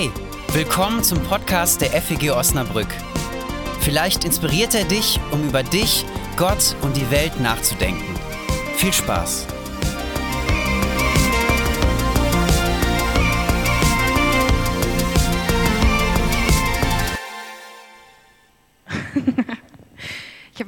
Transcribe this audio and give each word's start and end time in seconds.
Hey, 0.00 0.10
willkommen 0.54 1.04
zum 1.04 1.22
Podcast 1.24 1.82
der 1.82 1.90
FEG 1.90 2.30
Osnabrück. 2.30 2.88
Vielleicht 3.80 4.24
inspiriert 4.24 4.74
er 4.74 4.84
dich, 4.84 5.20
um 5.30 5.46
über 5.46 5.62
dich, 5.62 6.06
Gott 6.38 6.74
und 6.80 6.96
die 6.96 7.10
Welt 7.10 7.38
nachzudenken. 7.38 8.14
Viel 8.78 8.94
Spaß! 8.94 9.46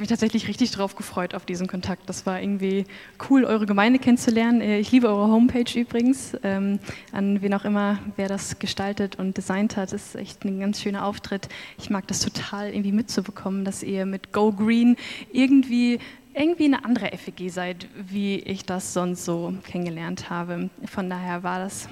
Mich 0.03 0.09
tatsächlich 0.09 0.49
richtig 0.49 0.73
drauf 0.73 0.97
gefreut 0.97 1.35
auf 1.35 1.47
diesen 1.47 1.69
Kontakt. 1.69 2.09
Das 2.09 2.27
war 2.27 2.41
irgendwie 2.41 2.85
cool, 3.31 3.45
eure 3.45 3.67
Gemeinde 3.67 3.99
kennenzulernen. 3.99 4.61
Äh, 4.61 4.81
ich 4.81 4.91
liebe 4.91 5.09
eure 5.09 5.29
Homepage 5.29 5.79
übrigens. 5.79 6.37
Ähm, 6.43 6.81
an 7.13 7.41
wen 7.41 7.55
auch 7.55 7.65
immer, 7.65 7.99
wer 8.17 8.29
das 8.29 8.59
gestaltet 8.59 9.17
und 9.17 9.37
designt 9.37 9.77
hat, 9.77 9.93
ist 9.93 10.17
echt 10.17 10.45
ein 10.45 10.59
ganz 10.59 10.83
schöner 10.83 11.07
Auftritt. 11.07 11.49
Ich 11.79 11.89
mag 11.89 12.07
das 12.09 12.19
total 12.19 12.71
irgendwie 12.71 12.93
mitzubekommen, 12.93 13.65
dass 13.65 13.83
ihr 13.83 14.05
mit 14.05 14.33
Go 14.33 14.53
Green 14.53 14.97
irgendwie 15.33 15.99
irgendwie 16.35 16.65
eine 16.65 16.85
andere 16.85 17.17
FEG 17.17 17.51
seid, 17.51 17.87
wie 17.95 18.39
ich 18.39 18.65
das 18.65 18.95
sonst 18.95 19.25
so 19.25 19.55
kennengelernt 19.65 20.31
habe. 20.31 20.71
Von 20.87 21.11
daher 21.11 21.43
war 21.43 21.59
das 21.59 21.89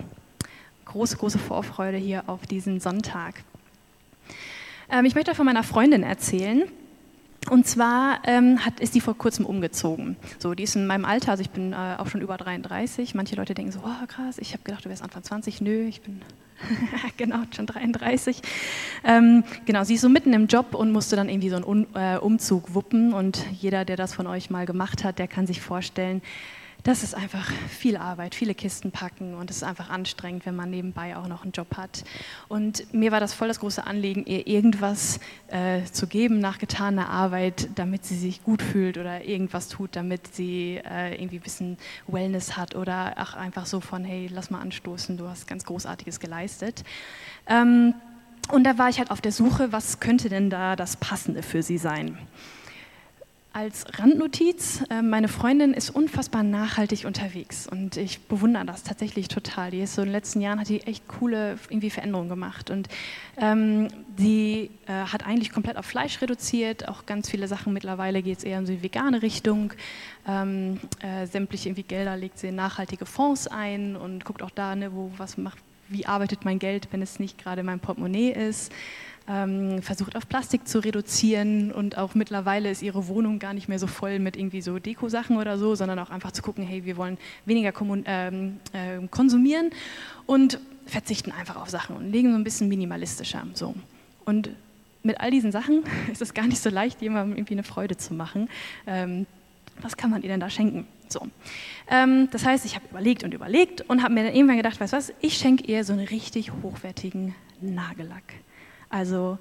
große, 0.87 1.17
große 1.17 1.39
Vorfreude 1.39 1.99
hier 1.99 2.25
auf 2.27 2.47
diesen 2.47 2.81
Sonntag. 2.81 3.45
Ähm, 4.91 5.05
ich 5.05 5.15
möchte 5.15 5.35
von 5.35 5.47
meiner 5.47 5.63
Freundin 5.63 6.03
erzählen. 6.03 6.65
Und 7.49 7.67
zwar 7.67 8.21
ähm, 8.25 8.65
hat, 8.65 8.81
ist 8.81 8.95
die 8.95 9.01
vor 9.01 9.17
kurzem 9.17 9.47
umgezogen. 9.47 10.17
So, 10.39 10.55
die 10.55 10.65
ist 10.65 10.77
in 10.77 10.87
meinem 10.87 11.07
Alter, 11.07 11.31
also 11.33 11.41
ich 11.41 11.51
bin 11.51 11.73
äh, 11.73 11.97
auch 11.99 12.07
schon 12.07 12.21
über 12.21 12.37
33. 12.37 13.15
Manche 13.15 13.35
Leute 13.35 13.55
denken 13.55 13.73
so, 13.73 13.81
oh 13.83 14.07
krass, 14.07 14.37
ich 14.39 14.53
habe 14.53 14.63
gedacht, 14.63 14.85
du 14.85 14.91
wärst 14.91 15.03
Anfang 15.03 15.23
20. 15.23 15.63
Nö, 15.63 15.87
ich 15.87 16.03
bin 16.03 16.21
genau 17.17 17.39
schon 17.55 17.67
33. 17.67 18.43
Ähm, 19.05 19.45
genau, 19.65 19.85
sie 19.85 19.95
ist 19.95 20.03
so 20.03 20.11
mitten 20.11 20.35
im 20.35 20.49
Job 20.49 20.75
und 20.75 20.93
musste 20.93 21.17
dann 21.17 21.31
irgendwie 21.31 21.49
so 21.49 21.57
einen 21.57 21.65
Un 21.65 21.87
äh, 21.95 22.19
Umzug 22.19 22.75
wuppen. 22.75 23.15
Und 23.15 23.45
jeder, 23.59 23.87
der 23.87 23.97
das 23.97 24.13
von 24.13 24.27
euch 24.27 24.51
mal 24.51 24.67
gemacht 24.67 25.03
hat, 25.03 25.19
der 25.19 25.27
kann 25.27 25.47
sich 25.47 25.63
vorstellen, 25.63 26.21
das 26.85 27.03
ist 27.03 27.15
einfach 27.15 27.51
viel 27.69 27.97
Arbeit, 27.97 28.35
viele 28.35 28.55
Kisten 28.55 28.91
packen 28.91 29.35
und 29.35 29.51
es 29.51 29.59
ist 29.59 29.63
einfach 29.63 29.91
anstrengend, 29.91 30.47
wenn 30.47 30.57
man 30.57 30.71
nebenbei 30.71 31.17
auch 31.17 31.27
noch 31.27 31.43
einen 31.43 31.53
Job 31.53 31.77
hat. 31.77 32.05
Und 32.49 32.93
mir 32.93 33.13
war 33.13 33.21
das 33.21 33.35
voll 33.35 33.49
das 33.49 33.61
große 33.61 33.87
Anliegen, 33.87 34.25
ihr 34.27 34.47
irgendwas 34.47 35.21
äh, 35.49 35.85
zu 35.85 36.07
geben 36.07 36.39
nach 36.39 36.59
getaner 36.59 37.09
Arbeit, 37.09 37.69
damit 37.75 38.05
sie 38.05 38.17
sich 38.17 38.43
gut 38.43 38.63
fühlt 38.63 38.99
oder 38.99 39.25
irgendwas 39.25 39.69
tut, 39.69 39.97
damit 39.97 40.35
sie 40.35 40.81
äh, 40.85 41.15
irgendwie 41.15 41.39
ein 41.39 41.43
bisschen 41.43 41.79
Wellness 42.07 42.57
hat 42.57 42.75
oder 42.75 43.15
auch 43.19 43.35
einfach 43.35 43.67
so 43.67 43.81
von, 43.81 44.05
hey, 44.05 44.29
lass 44.33 44.51
mal 44.51 44.61
anstoßen, 44.61 45.17
du 45.17 45.29
hast 45.29 45.47
ganz 45.47 45.65
Großartiges 45.65 46.21
geleistet. 46.21 46.85
Ähm, 47.47 47.95
und 48.53 48.65
da 48.65 48.79
war 48.79 48.89
ich 48.89 48.99
halt 48.99 49.11
auf 49.11 49.21
der 49.21 49.33
Suche, 49.33 49.73
was 49.73 50.01
könnte 50.01 50.29
denn 50.29 50.51
da 50.51 50.75
das 50.77 50.97
Passende 50.97 51.43
für 51.43 51.63
sie 51.63 51.79
sein. 51.79 52.19
Als 53.53 53.85
Randnotiz, 53.99 54.85
äh, 54.91 55.03
meine 55.03 55.27
Freundin 55.27 55.75
ist 55.75 55.91
unfassbar 55.91 56.45
nachhaltig 56.45 57.05
unterwegs 57.05 57.67
und 57.67 57.97
ich 57.97 58.21
bewundere 58.21 58.65
das 58.65 58.85
tatsächlich 58.85 59.27
total. 59.27 59.73
Die 59.73 59.81
ist 59.81 59.97
so 59.97 60.03
in 60.03 60.07
den 60.07 60.13
letzten 60.13 60.41
Jahren 60.41 60.61
hat 60.61 60.69
die 60.69 60.83
echt 60.83 61.09
coole 61.09 61.59
irgendwie 61.69 61.91
Veränderungen 61.91 62.29
gemacht 62.29 62.71
und 62.71 62.89
ähm, 63.39 63.89
die 64.17 64.71
äh, 64.87 64.93
hat 64.93 65.27
eigentlich 65.27 65.51
komplett 65.51 65.79
auf 65.79 65.85
Fleisch 65.85 66.23
reduziert, 66.23 66.89
auch 66.89 67.07
ganz 67.07 67.29
viele 67.29 67.49
Sachen 67.49 67.73
mittlerweile 67.73 68.23
geht 68.23 68.39
es 68.39 68.45
eher 68.45 68.61
in 68.61 68.67
die 68.67 68.85
vegane 68.85 69.21
Richtung. 69.21 69.73
Ähm, 70.29 70.79
äh, 71.01 71.27
sämtliche 71.27 71.71
irgendwie 71.71 71.83
Gelder 71.83 72.17
legt 72.17 72.39
sie 72.39 72.49
in 72.49 72.55
nachhaltige 72.55 73.05
Fonds 73.05 73.49
ein 73.49 73.97
und 73.97 74.25
guckt 74.25 74.45
auch 74.45 74.51
da, 74.51 74.77
ne, 74.77 74.95
wo 74.95 75.11
was 75.17 75.37
macht, 75.37 75.59
wie 75.89 76.07
arbeitet 76.07 76.45
mein 76.45 76.61
Geld, 76.61 76.87
wenn 76.93 77.03
es 77.03 77.19
nicht 77.19 77.43
gerade 77.43 77.65
mein 77.65 77.81
Portemonnaie 77.81 78.31
ist 78.31 78.73
ähm, 79.31 79.81
versucht 79.81 80.17
auf 80.17 80.29
Plastik 80.29 80.67
zu 80.67 80.81
reduzieren 80.81 81.71
und 81.71 81.97
auch 81.97 82.15
mittlerweile 82.15 82.69
ist 82.71 82.83
ihre 82.83 83.07
Wohnung 83.07 83.39
gar 83.39 83.55
nicht 83.55 83.69
mehr 83.69 83.79
so 83.79 83.87
voll 83.87 84.19
mit 84.19 84.37
irgendwie 84.37 84.61
so 84.61 84.79
Deko-Sachen 84.79 85.37
oder 85.37 85.57
so, 85.57 85.77
sondern 85.77 85.99
auch 86.01 86.11
einfach 86.11 86.33
zu 86.33 86.43
gucken, 86.43 86.65
hey, 86.65 86.85
wir 86.85 86.97
wollen 86.97 87.17
weniger 87.47 87.73
ähm, 88.07 88.59
äh, 88.73 89.07
konsumieren 89.09 89.71
und 90.27 90.59
verzichten 90.87 91.31
einfach 91.31 91.57
auf 91.57 91.71
Sachen 91.71 91.97
und 91.97 92.11
legen 92.11 92.33
so 92.33 92.39
ein 92.39 92.43
bisschen 92.43 92.69
minimalistischer. 92.69 93.47
So. 93.55 93.75
Und 94.25 94.51
mit 95.05 95.21
all 95.21 95.31
diesen 95.31 95.53
Sachen 95.53 95.85
ist 96.13 96.21
es 96.21 96.35
gar 96.35 96.47
nicht 96.47 96.61
so 96.61 96.69
leicht, 96.69 97.01
jemandem 97.01 97.37
irgendwie 97.37 97.55
eine 97.55 97.63
Freude 97.63 97.97
zu 97.97 98.15
machen. 98.15 98.49
Ähm, 98.87 99.27
was 99.81 99.97
kann 99.97 100.11
man 100.11 100.23
ihr 100.23 100.29
denn 100.29 100.41
da 100.41 100.51
schenken? 100.51 100.89
So. 101.09 101.29
Ähm, 101.89 102.29
das 102.33 102.45
heißt, 102.45 102.65
ich 102.65 102.75
habe 102.75 102.87
überlegt 102.91 103.23
und 103.23 103.33
überlegt 103.33 103.83
und 103.83 104.03
habe 104.03 104.13
mir 104.13 104.25
dann 104.25 104.35
irgendwann 104.35 104.57
gedacht, 104.57 104.81
weißt 104.81 104.93
du 104.93 104.97
was, 104.97 105.13
ich 105.21 105.35
schenke 105.35 105.65
ihr 105.71 105.85
so 105.85 105.93
einen 105.93 106.07
richtig 106.07 106.51
hochwertigen 106.63 107.37
Nagellack. 107.61 108.35
Also 108.91 109.39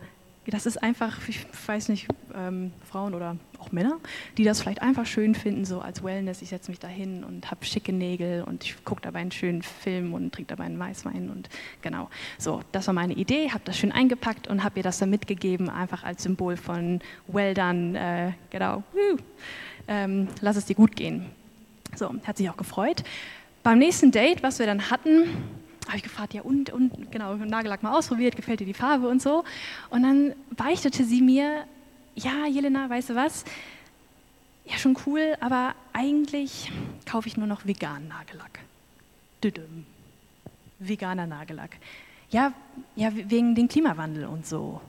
das 0.47 0.65
ist 0.65 0.81
einfach, 0.81 1.27
ich 1.27 1.45
weiß 1.67 1.89
nicht, 1.89 2.07
ähm, 2.33 2.71
Frauen 2.89 3.13
oder 3.13 3.37
auch 3.59 3.71
Männer, 3.71 3.97
die 4.37 4.43
das 4.43 4.61
vielleicht 4.61 4.81
einfach 4.81 5.05
schön 5.05 5.35
finden, 5.35 5.65
so 5.65 5.81
als 5.81 6.03
Wellness. 6.03 6.41
Ich 6.41 6.49
setze 6.49 6.71
mich 6.71 6.79
da 6.79 6.87
hin 6.87 7.23
und 7.23 7.51
habe 7.51 7.65
schicke 7.65 7.91
Nägel 7.91 8.43
und 8.43 8.63
ich 8.63 8.83
gucke 8.83 9.01
dabei 9.01 9.19
einen 9.19 9.31
schönen 9.31 9.61
Film 9.61 10.13
und 10.13 10.33
trinke 10.33 10.49
dabei 10.49 10.65
einen 10.65 10.79
Weißwein 10.79 11.29
und 11.29 11.49
genau. 11.81 12.09
So, 12.37 12.61
das 12.71 12.87
war 12.87 12.93
meine 12.93 13.13
Idee, 13.13 13.51
habe 13.51 13.61
das 13.65 13.77
schön 13.77 13.91
eingepackt 13.91 14.47
und 14.47 14.63
habe 14.63 14.79
ihr 14.79 14.83
das 14.83 14.99
dann 14.99 15.09
mitgegeben, 15.09 15.69
einfach 15.69 16.03
als 16.03 16.23
Symbol 16.23 16.57
von 16.57 17.01
Well 17.27 17.53
done, 17.53 17.99
äh, 17.99 18.31
genau, 18.49 18.83
ähm, 19.87 20.27
lass 20.41 20.55
es 20.55 20.65
dir 20.65 20.75
gut 20.75 20.95
gehen. 20.95 21.25
So, 21.95 22.13
hat 22.23 22.37
sich 22.37 22.49
auch 22.49 22.57
gefreut. 22.57 23.03
Beim 23.63 23.79
nächsten 23.79 24.11
Date, 24.11 24.41
was 24.41 24.59
wir 24.59 24.65
dann 24.65 24.89
hatten, 24.89 25.25
habe 25.89 25.97
ich 25.97 26.03
gefragt, 26.03 26.33
ja 26.33 26.43
und, 26.43 26.69
und 26.69 27.11
genau, 27.11 27.35
Nagellack 27.35 27.83
mal 27.83 27.97
ausprobiert, 27.97 28.35
gefällt 28.35 28.59
dir 28.59 28.65
die 28.65 28.73
Farbe 28.73 29.07
und 29.07 29.21
so. 29.21 29.43
Und 29.89 30.03
dann 30.03 30.33
beichtete 30.55 31.03
sie 31.03 31.21
mir, 31.21 31.65
ja, 32.15 32.45
Jelena, 32.45 32.89
weißt 32.89 33.09
du 33.09 33.15
was? 33.15 33.43
Ja, 34.65 34.77
schon 34.77 34.95
cool, 35.05 35.35
aber 35.39 35.73
eigentlich 35.93 36.71
kaufe 37.05 37.27
ich 37.27 37.37
nur 37.37 37.47
noch 37.47 37.65
veganen 37.65 38.07
Nagellack. 38.07 38.59
Düdüm. 39.43 39.85
Veganer 40.77 41.25
Nagellack. 41.25 41.77
Ja, 42.29 42.53
ja, 42.95 43.09
wegen 43.13 43.55
dem 43.55 43.67
Klimawandel 43.67 44.25
und 44.25 44.45
so. 44.45 44.81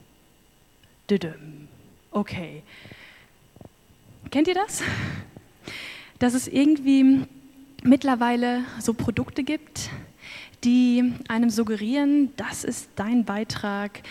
Düdüm. 1.09 1.67
Okay. 2.11 2.61
Kennt 4.29 4.47
ihr 4.47 4.53
das? 4.53 4.83
Dass 6.19 6.35
es 6.35 6.47
irgendwie 6.47 7.25
mittlerweile 7.81 8.63
so 8.79 8.93
Produkte 8.93 9.43
gibt, 9.43 9.89
die 10.63 11.13
einem 11.27 11.49
suggerieren, 11.49 12.29
das 12.37 12.63
ist 12.63 12.89
dein 12.95 13.25
Beitrag 13.25 14.01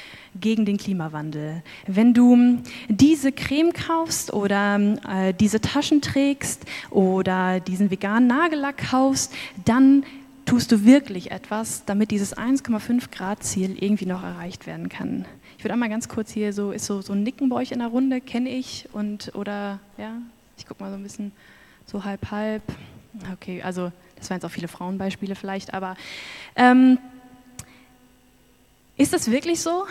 gegen 0.41 0.65
den 0.65 0.77
Klimawandel. 0.77 1.63
Wenn 1.87 2.15
du 2.15 2.59
diese 2.89 3.33
Creme 3.33 3.73
kaufst 3.73 4.33
oder 4.33 4.81
äh, 5.09 5.33
diese 5.33 5.61
Taschen 5.61 6.01
trägst 6.01 6.65
oder 6.91 7.61
diesen 7.61 7.91
veganen 7.91 8.27
Nagellack 8.27 8.91
kaufst, 8.91 9.33
dann 9.65 10.05
tust 10.47 10.73
du 10.73 10.85
wirklich 10.85 11.31
etwas, 11.31 11.85
damit 11.85 12.11
dieses 12.11 12.37
1,5 12.37 13.11
Grad 13.13 13.45
Ziel 13.45 13.77
irgendwie 13.81 14.07
noch 14.07 14.25
erreicht 14.25 14.67
werden 14.67 14.89
kann. 14.89 15.25
Ich 15.59 15.65
würde 15.65 15.75
einmal 15.75 15.91
ganz 15.91 16.09
kurz 16.09 16.33
hier 16.33 16.53
so, 16.53 16.73
ist 16.73 16.87
so, 16.87 17.03
so 17.03 17.13
ein 17.13 17.23
Nicken 17.23 17.49
bei 17.51 17.57
euch 17.57 17.71
in 17.71 17.79
der 17.79 17.89
Runde, 17.89 18.21
kenne 18.21 18.49
ich 18.51 18.89
und 18.93 19.33
oder, 19.37 19.79
ja, 19.99 20.15
ich 20.57 20.67
gucke 20.67 20.83
mal 20.83 20.91
so 20.91 20.97
ein 20.97 21.03
bisschen 21.03 21.33
so 21.87 22.03
halb, 22.03 22.31
halb. 22.31 22.63
Okay, 23.33 23.63
also 23.63 23.93
das 24.21 24.31
waren 24.31 24.37
jetzt 24.37 24.45
auch 24.45 24.51
viele 24.51 24.69
Frauenbeispiele 24.69 25.35
vielleicht, 25.35 25.75
aber 25.75 25.97
ähm, 26.55 26.99
ist 28.97 29.13
das 29.13 29.31
wirklich 29.31 29.61
so? 29.61 29.87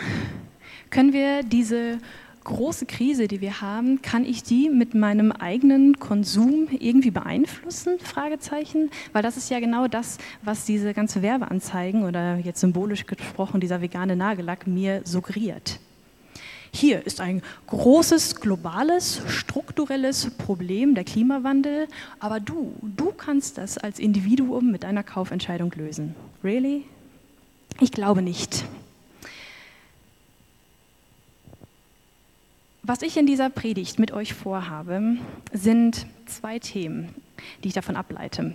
Können 0.88 1.12
wir 1.12 1.42
diese 1.42 1.98
große 2.44 2.86
Krise, 2.86 3.28
die 3.28 3.40
wir 3.40 3.60
haben, 3.60 4.02
kann 4.02 4.24
ich 4.24 4.42
die 4.42 4.70
mit 4.70 4.94
meinem 4.94 5.30
eigenen 5.32 5.98
Konsum 5.98 6.68
irgendwie 6.70 7.10
beeinflussen? 7.10 7.98
Fragezeichen, 7.98 8.90
weil 9.12 9.22
das 9.22 9.36
ist 9.36 9.50
ja 9.50 9.60
genau 9.60 9.88
das, 9.88 10.18
was 10.42 10.64
diese 10.64 10.94
ganze 10.94 11.22
Werbeanzeigen 11.22 12.04
oder 12.04 12.36
jetzt 12.36 12.60
symbolisch 12.60 13.06
gesprochen 13.06 13.60
dieser 13.60 13.82
vegane 13.82 14.16
Nagellack 14.16 14.66
mir 14.66 15.02
suggeriert. 15.04 15.80
Hier 16.72 17.04
ist 17.04 17.20
ein 17.20 17.42
großes, 17.66 18.36
globales, 18.36 19.22
strukturelles 19.26 20.30
Problem, 20.30 20.94
der 20.94 21.04
Klimawandel, 21.04 21.88
aber 22.20 22.38
du, 22.38 22.74
du 22.82 23.12
kannst 23.12 23.58
das 23.58 23.76
als 23.76 23.98
Individuum 23.98 24.70
mit 24.70 24.84
deiner 24.84 25.02
Kaufentscheidung 25.02 25.72
lösen. 25.76 26.14
Really? 26.44 26.84
Ich 27.80 27.90
glaube 27.90 28.22
nicht. 28.22 28.64
Was 32.82 33.02
ich 33.02 33.16
in 33.16 33.26
dieser 33.26 33.50
Predigt 33.50 33.98
mit 33.98 34.12
euch 34.12 34.34
vorhabe, 34.34 35.16
sind 35.52 36.06
zwei 36.26 36.58
Themen, 36.58 37.14
die 37.62 37.68
ich 37.68 37.74
davon 37.74 37.96
ableite. 37.96 38.54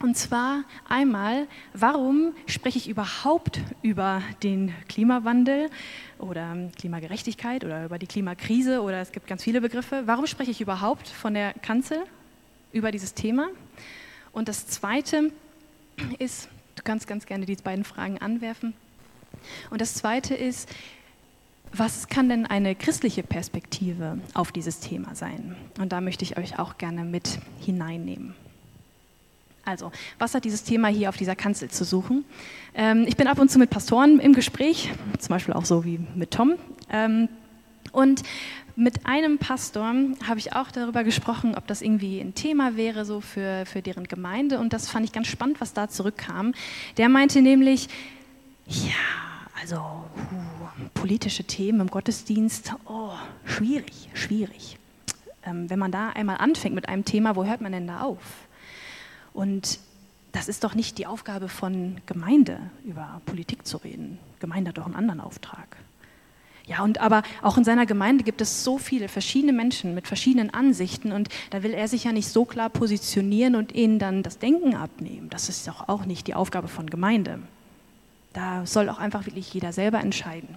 Und 0.00 0.16
zwar 0.16 0.64
einmal, 0.88 1.46
warum 1.74 2.34
spreche 2.46 2.78
ich 2.78 2.88
überhaupt 2.88 3.60
über 3.82 4.22
den 4.42 4.72
Klimawandel 4.88 5.68
oder 6.18 6.56
Klimagerechtigkeit 6.76 7.64
oder 7.64 7.84
über 7.84 7.98
die 7.98 8.06
Klimakrise 8.06 8.80
oder 8.80 9.00
es 9.00 9.12
gibt 9.12 9.26
ganz 9.26 9.44
viele 9.44 9.60
Begriffe. 9.60 10.02
Warum 10.06 10.26
spreche 10.26 10.50
ich 10.50 10.60
überhaupt 10.60 11.08
von 11.08 11.34
der 11.34 11.52
Kanzel 11.54 12.02
über 12.72 12.90
dieses 12.90 13.14
Thema? 13.14 13.48
Und 14.32 14.48
das 14.48 14.66
Zweite 14.66 15.30
ist, 16.18 16.48
du 16.76 16.82
kannst 16.82 17.06
ganz 17.06 17.26
gerne 17.26 17.46
diese 17.46 17.62
beiden 17.62 17.84
Fragen 17.84 18.18
anwerfen. 18.18 18.74
Und 19.70 19.80
das 19.80 19.94
Zweite 19.94 20.34
ist, 20.34 20.68
was 21.72 22.08
kann 22.08 22.28
denn 22.28 22.44
eine 22.44 22.74
christliche 22.74 23.22
Perspektive 23.22 24.18
auf 24.34 24.52
dieses 24.52 24.80
Thema 24.80 25.14
sein? 25.14 25.56
Und 25.78 25.92
da 25.92 26.00
möchte 26.00 26.24
ich 26.24 26.36
euch 26.36 26.58
auch 26.58 26.76
gerne 26.76 27.04
mit 27.04 27.38
hineinnehmen. 27.60 28.34
Also, 29.64 29.92
was 30.18 30.34
hat 30.34 30.44
dieses 30.44 30.64
Thema 30.64 30.88
hier 30.88 31.08
auf 31.08 31.16
dieser 31.16 31.36
Kanzel 31.36 31.70
zu 31.70 31.84
suchen? 31.84 32.24
Ähm, 32.74 33.04
ich 33.06 33.16
bin 33.16 33.28
ab 33.28 33.38
und 33.38 33.50
zu 33.50 33.58
mit 33.58 33.70
Pastoren 33.70 34.18
im 34.18 34.32
Gespräch, 34.32 34.90
zum 35.18 35.28
Beispiel 35.28 35.54
auch 35.54 35.64
so 35.64 35.84
wie 35.84 36.00
mit 36.14 36.32
Tom. 36.32 36.54
Ähm, 36.90 37.28
und 37.92 38.22
mit 38.74 39.06
einem 39.06 39.38
Pastor 39.38 39.94
habe 40.26 40.38
ich 40.38 40.54
auch 40.54 40.70
darüber 40.70 41.04
gesprochen, 41.04 41.54
ob 41.54 41.66
das 41.66 41.82
irgendwie 41.82 42.20
ein 42.20 42.34
Thema 42.34 42.76
wäre 42.76 43.04
so 43.04 43.20
für, 43.20 43.66
für 43.66 43.82
deren 43.82 44.04
Gemeinde. 44.04 44.58
Und 44.58 44.72
das 44.72 44.88
fand 44.88 45.04
ich 45.04 45.12
ganz 45.12 45.28
spannend, 45.28 45.60
was 45.60 45.74
da 45.74 45.88
zurückkam. 45.88 46.54
Der 46.96 47.08
meinte 47.08 47.42
nämlich, 47.42 47.88
ja, 48.66 48.92
also 49.60 49.76
uh, 49.76 50.88
politische 50.94 51.44
Themen 51.44 51.80
im 51.80 51.88
Gottesdienst, 51.88 52.74
oh, 52.86 53.12
schwierig, 53.44 54.08
schwierig. 54.14 54.78
Ähm, 55.44 55.68
wenn 55.68 55.78
man 55.78 55.92
da 55.92 56.10
einmal 56.10 56.38
anfängt 56.38 56.74
mit 56.74 56.88
einem 56.88 57.04
Thema, 57.04 57.36
wo 57.36 57.44
hört 57.44 57.60
man 57.60 57.72
denn 57.72 57.86
da 57.86 58.00
auf? 58.00 58.48
Und 59.32 59.78
das 60.32 60.48
ist 60.48 60.64
doch 60.64 60.74
nicht 60.74 60.98
die 60.98 61.06
Aufgabe 61.06 61.48
von 61.48 62.00
Gemeinde, 62.06 62.58
über 62.84 63.20
Politik 63.26 63.66
zu 63.66 63.76
reden. 63.78 64.18
Gemeinde 64.40 64.70
hat 64.70 64.78
doch 64.78 64.86
einen 64.86 64.94
anderen 64.94 65.20
Auftrag. 65.20 65.76
Ja, 66.66 66.82
und 66.82 66.98
aber 66.98 67.22
auch 67.42 67.58
in 67.58 67.64
seiner 67.64 67.86
Gemeinde 67.86 68.22
gibt 68.22 68.40
es 68.40 68.62
so 68.62 68.78
viele 68.78 69.08
verschiedene 69.08 69.52
Menschen 69.52 69.94
mit 69.94 70.06
verschiedenen 70.06 70.54
Ansichten 70.54 71.12
und 71.12 71.28
da 71.50 71.62
will 71.62 71.74
er 71.74 71.88
sich 71.88 72.04
ja 72.04 72.12
nicht 72.12 72.28
so 72.28 72.44
klar 72.44 72.70
positionieren 72.70 73.56
und 73.56 73.72
ihnen 73.72 73.98
dann 73.98 74.22
das 74.22 74.38
Denken 74.38 74.74
abnehmen. 74.74 75.28
Das 75.28 75.48
ist 75.48 75.66
doch 75.66 75.88
auch 75.88 76.04
nicht 76.04 76.28
die 76.28 76.34
Aufgabe 76.34 76.68
von 76.68 76.88
Gemeinde. 76.88 77.40
Da 78.32 78.64
soll 78.64 78.88
auch 78.88 78.98
einfach 78.98 79.26
wirklich 79.26 79.52
jeder 79.52 79.72
selber 79.72 80.00
entscheiden. 80.00 80.56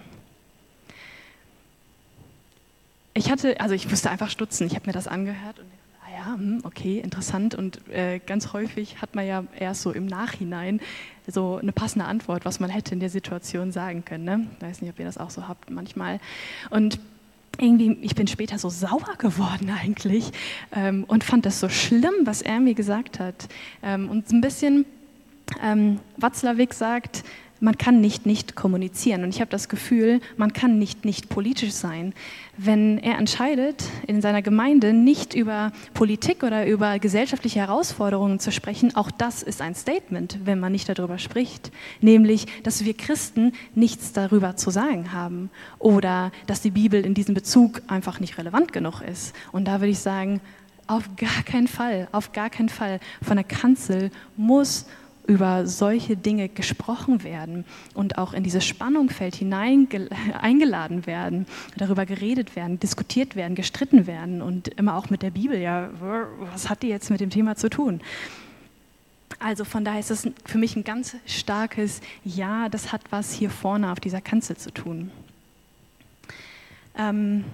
Ich 3.14 3.30
hatte, 3.30 3.60
also 3.60 3.74
ich 3.74 3.88
musste 3.88 4.10
einfach 4.10 4.30
stutzen. 4.30 4.66
Ich 4.66 4.74
habe 4.74 4.86
mir 4.86 4.92
das 4.92 5.08
angehört 5.08 5.58
und 5.58 5.66
hm, 6.34 6.60
okay, 6.64 6.98
interessant. 6.98 7.54
Und 7.54 7.88
äh, 7.88 8.18
ganz 8.18 8.52
häufig 8.52 9.00
hat 9.00 9.14
man 9.14 9.26
ja 9.26 9.44
erst 9.58 9.82
so 9.82 9.92
im 9.92 10.06
Nachhinein 10.06 10.80
so 11.26 11.56
eine 11.56 11.72
passende 11.72 12.06
Antwort, 12.06 12.44
was 12.44 12.60
man 12.60 12.70
hätte 12.70 12.94
in 12.94 13.00
der 13.00 13.10
Situation 13.10 13.72
sagen 13.72 14.04
können. 14.04 14.24
Ne? 14.24 14.46
Ich 14.56 14.62
weiß 14.62 14.82
nicht, 14.82 14.90
ob 14.90 14.98
ihr 14.98 15.06
das 15.06 15.18
auch 15.18 15.30
so 15.30 15.48
habt 15.48 15.70
manchmal. 15.70 16.20
Und 16.70 16.98
irgendwie, 17.58 17.98
ich 18.02 18.14
bin 18.14 18.26
später 18.26 18.58
so 18.58 18.68
sauer 18.68 19.16
geworden 19.18 19.70
eigentlich 19.70 20.30
ähm, 20.74 21.04
und 21.04 21.24
fand 21.24 21.46
das 21.46 21.60
so 21.60 21.68
schlimm, 21.68 22.14
was 22.24 22.42
er 22.42 22.60
mir 22.60 22.74
gesagt 22.74 23.18
hat. 23.18 23.48
Ähm, 23.82 24.08
und 24.08 24.30
ein 24.30 24.40
bisschen, 24.40 24.84
ähm, 25.62 26.00
Watzlawick 26.16 26.74
sagt, 26.74 27.24
man 27.60 27.78
kann 27.78 28.00
nicht 28.00 28.26
nicht 28.26 28.54
kommunizieren. 28.54 29.24
Und 29.24 29.30
ich 29.30 29.40
habe 29.40 29.50
das 29.50 29.68
Gefühl, 29.68 30.20
man 30.36 30.52
kann 30.52 30.78
nicht 30.78 31.04
nicht 31.04 31.28
politisch 31.28 31.72
sein. 31.72 32.12
Wenn 32.56 32.98
er 32.98 33.18
entscheidet, 33.18 33.84
in 34.06 34.20
seiner 34.20 34.42
Gemeinde 34.42 34.92
nicht 34.92 35.34
über 35.34 35.72
Politik 35.94 36.42
oder 36.42 36.66
über 36.66 36.98
gesellschaftliche 36.98 37.60
Herausforderungen 37.60 38.40
zu 38.40 38.52
sprechen, 38.52 38.94
auch 38.94 39.10
das 39.10 39.42
ist 39.42 39.60
ein 39.60 39.74
Statement, 39.74 40.38
wenn 40.44 40.60
man 40.60 40.72
nicht 40.72 40.88
darüber 40.88 41.18
spricht. 41.18 41.70
Nämlich, 42.00 42.46
dass 42.62 42.84
wir 42.84 42.94
Christen 42.94 43.52
nichts 43.74 44.12
darüber 44.12 44.56
zu 44.56 44.70
sagen 44.70 45.12
haben 45.12 45.50
oder 45.78 46.32
dass 46.46 46.62
die 46.62 46.70
Bibel 46.70 47.04
in 47.04 47.14
diesem 47.14 47.34
Bezug 47.34 47.82
einfach 47.88 48.20
nicht 48.20 48.38
relevant 48.38 48.72
genug 48.72 49.00
ist. 49.00 49.34
Und 49.52 49.66
da 49.66 49.80
würde 49.80 49.92
ich 49.92 49.98
sagen, 49.98 50.40
auf 50.86 51.04
gar 51.16 51.42
keinen 51.44 51.68
Fall, 51.68 52.08
auf 52.12 52.32
gar 52.32 52.50
keinen 52.50 52.68
Fall. 52.68 53.00
Von 53.22 53.36
der 53.36 53.44
Kanzel 53.44 54.10
muss 54.36 54.86
über 55.26 55.66
solche 55.66 56.16
Dinge 56.16 56.48
gesprochen 56.48 57.22
werden 57.24 57.64
und 57.94 58.18
auch 58.18 58.32
in 58.32 58.42
dieses 58.42 58.64
Spannungsfeld 58.64 59.34
hinein 59.34 59.88
eingeladen 60.40 61.06
werden, 61.06 61.46
darüber 61.76 62.06
geredet 62.06 62.56
werden, 62.56 62.78
diskutiert 62.78 63.36
werden, 63.36 63.54
gestritten 63.54 64.06
werden 64.06 64.42
und 64.42 64.68
immer 64.68 64.96
auch 64.96 65.10
mit 65.10 65.22
der 65.22 65.30
Bibel, 65.30 65.58
ja, 65.58 65.90
was 66.52 66.68
hat 66.68 66.82
die 66.82 66.88
jetzt 66.88 67.10
mit 67.10 67.20
dem 67.20 67.30
Thema 67.30 67.56
zu 67.56 67.68
tun? 67.68 68.00
Also 69.38 69.64
von 69.64 69.84
daher 69.84 70.00
ist 70.00 70.10
es 70.10 70.28
für 70.44 70.58
mich 70.58 70.76
ein 70.76 70.84
ganz 70.84 71.16
starkes 71.26 72.00
Ja, 72.24 72.68
das 72.68 72.92
hat 72.92 73.02
was 73.10 73.32
hier 73.32 73.50
vorne 73.50 73.92
auf 73.92 74.00
dieser 74.00 74.20
Kanzel 74.20 74.56
zu 74.56 74.72
tun. 74.72 75.10
Ähm 76.96 77.44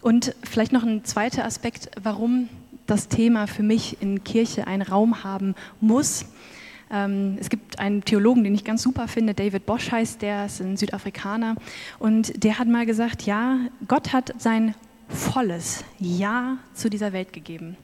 und 0.00 0.34
vielleicht 0.42 0.72
noch 0.72 0.82
ein 0.82 1.04
zweiter 1.04 1.44
Aspekt, 1.44 1.90
warum 2.02 2.48
das 2.86 3.08
Thema 3.08 3.46
für 3.46 3.62
mich 3.62 4.00
in 4.00 4.24
Kirche 4.24 4.66
einen 4.66 4.82
Raum 4.82 5.24
haben 5.24 5.54
muss. 5.80 6.26
Ähm, 6.90 7.36
es 7.40 7.48
gibt 7.48 7.78
einen 7.78 8.04
Theologen, 8.04 8.44
den 8.44 8.54
ich 8.54 8.64
ganz 8.64 8.82
super 8.82 9.08
finde, 9.08 9.34
David 9.34 9.66
Bosch 9.66 9.90
heißt, 9.90 10.22
der 10.22 10.46
ist 10.46 10.60
ein 10.60 10.76
Südafrikaner 10.76 11.56
und 11.98 12.44
der 12.44 12.58
hat 12.58 12.68
mal 12.68 12.86
gesagt, 12.86 13.22
ja, 13.22 13.58
Gott 13.88 14.12
hat 14.12 14.34
sein 14.38 14.74
volles 15.08 15.84
Ja 15.98 16.58
zu 16.74 16.90
dieser 16.90 17.12
Welt 17.12 17.32
gegeben. 17.32 17.76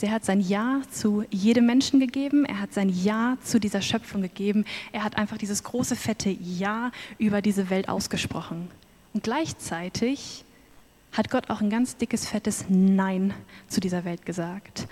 Er 0.00 0.10
hat 0.10 0.24
sein 0.24 0.40
Ja 0.40 0.80
zu 0.90 1.24
jedem 1.30 1.66
Menschen 1.66 2.00
gegeben. 2.00 2.44
Er 2.44 2.60
hat 2.60 2.74
sein 2.74 2.88
Ja 2.88 3.36
zu 3.44 3.60
dieser 3.60 3.80
Schöpfung 3.80 4.22
gegeben. 4.22 4.64
Er 4.90 5.04
hat 5.04 5.16
einfach 5.16 5.38
dieses 5.38 5.62
große, 5.62 5.94
fette 5.94 6.30
Ja 6.30 6.90
über 7.18 7.40
diese 7.40 7.70
Welt 7.70 7.88
ausgesprochen. 7.88 8.68
Und 9.14 9.22
gleichzeitig 9.22 10.44
hat 11.12 11.30
Gott 11.30 11.50
auch 11.50 11.60
ein 11.60 11.70
ganz 11.70 11.96
dickes, 11.96 12.26
fettes 12.26 12.64
Nein 12.68 13.34
zu 13.68 13.80
dieser 13.80 14.04
Welt 14.04 14.24
gesagt. 14.26 14.88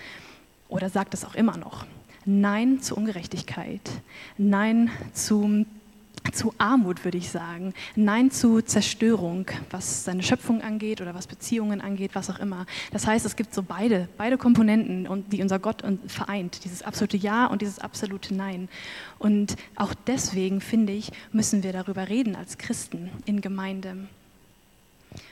Oder 0.68 0.88
sagt 0.88 1.14
es 1.14 1.24
auch 1.24 1.34
immer 1.34 1.56
noch. 1.56 1.86
Nein 2.26 2.80
zu 2.80 2.96
Ungerechtigkeit. 2.96 3.80
Nein 4.36 4.90
zu, 5.14 5.64
zu 6.32 6.54
Armut, 6.58 7.04
würde 7.04 7.16
ich 7.16 7.30
sagen. 7.30 7.72
Nein 7.96 8.30
zu 8.30 8.60
Zerstörung, 8.60 9.46
was 9.70 10.04
seine 10.04 10.22
Schöpfung 10.22 10.60
angeht 10.60 11.00
oder 11.00 11.14
was 11.14 11.26
Beziehungen 11.26 11.80
angeht, 11.80 12.10
was 12.14 12.28
auch 12.28 12.38
immer. 12.38 12.66
Das 12.92 13.06
heißt, 13.06 13.24
es 13.24 13.36
gibt 13.36 13.54
so 13.54 13.62
beide, 13.62 14.08
beide 14.18 14.36
Komponenten, 14.36 15.24
die 15.30 15.42
unser 15.42 15.58
Gott 15.58 15.82
vereint. 16.06 16.62
Dieses 16.64 16.82
absolute 16.82 17.16
Ja 17.16 17.46
und 17.46 17.62
dieses 17.62 17.78
absolute 17.78 18.34
Nein. 18.34 18.68
Und 19.18 19.56
auch 19.74 19.94
deswegen, 20.06 20.60
finde 20.60 20.92
ich, 20.92 21.10
müssen 21.32 21.62
wir 21.62 21.72
darüber 21.72 22.10
reden 22.10 22.36
als 22.36 22.58
Christen 22.58 23.10
in 23.24 23.40
Gemeinde. 23.40 23.96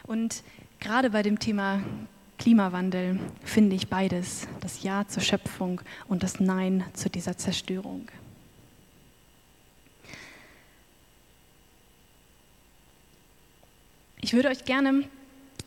Und 0.05 0.43
Gerade 0.81 1.11
bei 1.11 1.23
dem 1.23 1.39
Thema 1.39 1.83
Klimawandel 2.39 3.19
finde 3.43 3.75
ich 3.75 3.89
beides, 3.89 4.47
das 4.61 4.83
Ja 4.83 5.07
zur 5.09 5.23
Schöpfung 5.23 5.81
und 6.07 6.23
das 6.23 6.39
Nein 6.39 6.85
zu 6.95 7.11
dieser 7.11 7.37
Zerstörung. 7.37 8.09
Ich 14.21 14.33
würde 14.35 14.49
euch 14.49 14.65
gerne 14.65 15.05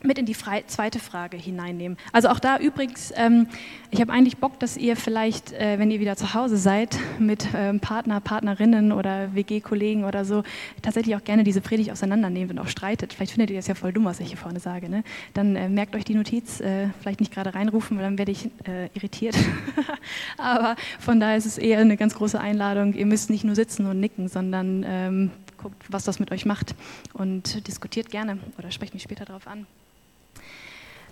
mit 0.04 0.18
in 0.18 0.26
die 0.26 0.36
zweite 0.36 1.00
Frage 1.00 1.38
hineinnehmen. 1.38 1.98
Also 2.12 2.30
auch 2.30 2.40
da 2.40 2.58
übrigens, 2.58 3.14
ähm, 3.16 3.48
ich 3.90 4.02
habe 4.02 4.12
eigentlich 4.12 4.38
Bock, 4.38 4.60
dass 4.60 4.78
ihr 4.78 4.96
vielleicht, 4.96 5.54
äh, 5.54 5.78
wenn 5.80 5.92
ihr 5.92 6.00
wieder 6.00 6.16
zu 6.16 6.34
Hause 6.34 6.58
seid, 6.58 6.98
mit 7.20 7.48
ähm, 7.56 7.80
Partner, 7.80 8.20
Partnerinnen 8.20 8.92
oder 8.92 9.34
WG-Kollegen 9.36 10.06
oder 10.06 10.26
so, 10.26 10.44
tatsächlich 10.82 11.16
auch 11.16 11.24
gerne 11.24 11.44
diese 11.44 11.62
Predigt 11.62 11.92
auseinandernehmt 11.92 12.52
und 12.52 12.60
auch 12.60 12.68
streitet. 12.68 13.14
Vielleicht 13.14 13.34
findet 13.34 13.50
ihr 13.52 13.58
das 13.58 13.68
ja 13.68 13.76
voll 13.76 13.94
dumm, 13.94 14.06
was 14.06 14.20
ich 14.20 14.30
hier 14.30 14.38
vorne 14.38 14.60
sage. 14.60 14.90
Ne? 14.90 15.04
Dann 15.34 15.56
äh, 15.56 15.70
merkt 15.70 15.96
euch 15.96 16.06
die 16.06 16.16
Notiz, 16.16 16.60
äh, 16.60 16.88
vielleicht 17.00 17.20
nicht 17.20 17.34
gerade 17.34 17.54
reinrufen, 17.54 17.98
weil 17.98 18.04
dann 18.04 18.18
werde 18.18 18.32
ich 18.32 18.50
äh, 18.68 18.88
irritiert. 18.94 19.36
Aber 20.38 20.76
von 21.00 21.20
daher 21.20 21.38
ist 21.38 21.46
es 21.46 21.58
eher 21.58 21.80
eine 21.80 21.98
ganz 21.98 22.16
große 22.16 22.40
Einladung. 22.40 22.94
Ihr 22.94 23.06
müsst 23.06 23.30
nicht 23.30 23.44
nur 23.44 23.56
sitzen 23.56 23.86
und 23.86 24.00
nicken, 24.00 24.28
sondern 24.28 24.86
ähm, 24.88 25.32
guckt, 25.62 25.84
was 25.90 26.04
das 26.04 26.20
mit 26.20 26.32
euch 26.32 26.46
macht 26.46 26.76
und 27.14 27.68
diskutiert 27.68 28.10
gerne 28.10 28.40
oder 28.58 28.72
sprecht 28.72 28.94
mich 28.94 29.04
später 29.04 29.26
darauf 29.26 29.48
an. 29.48 29.68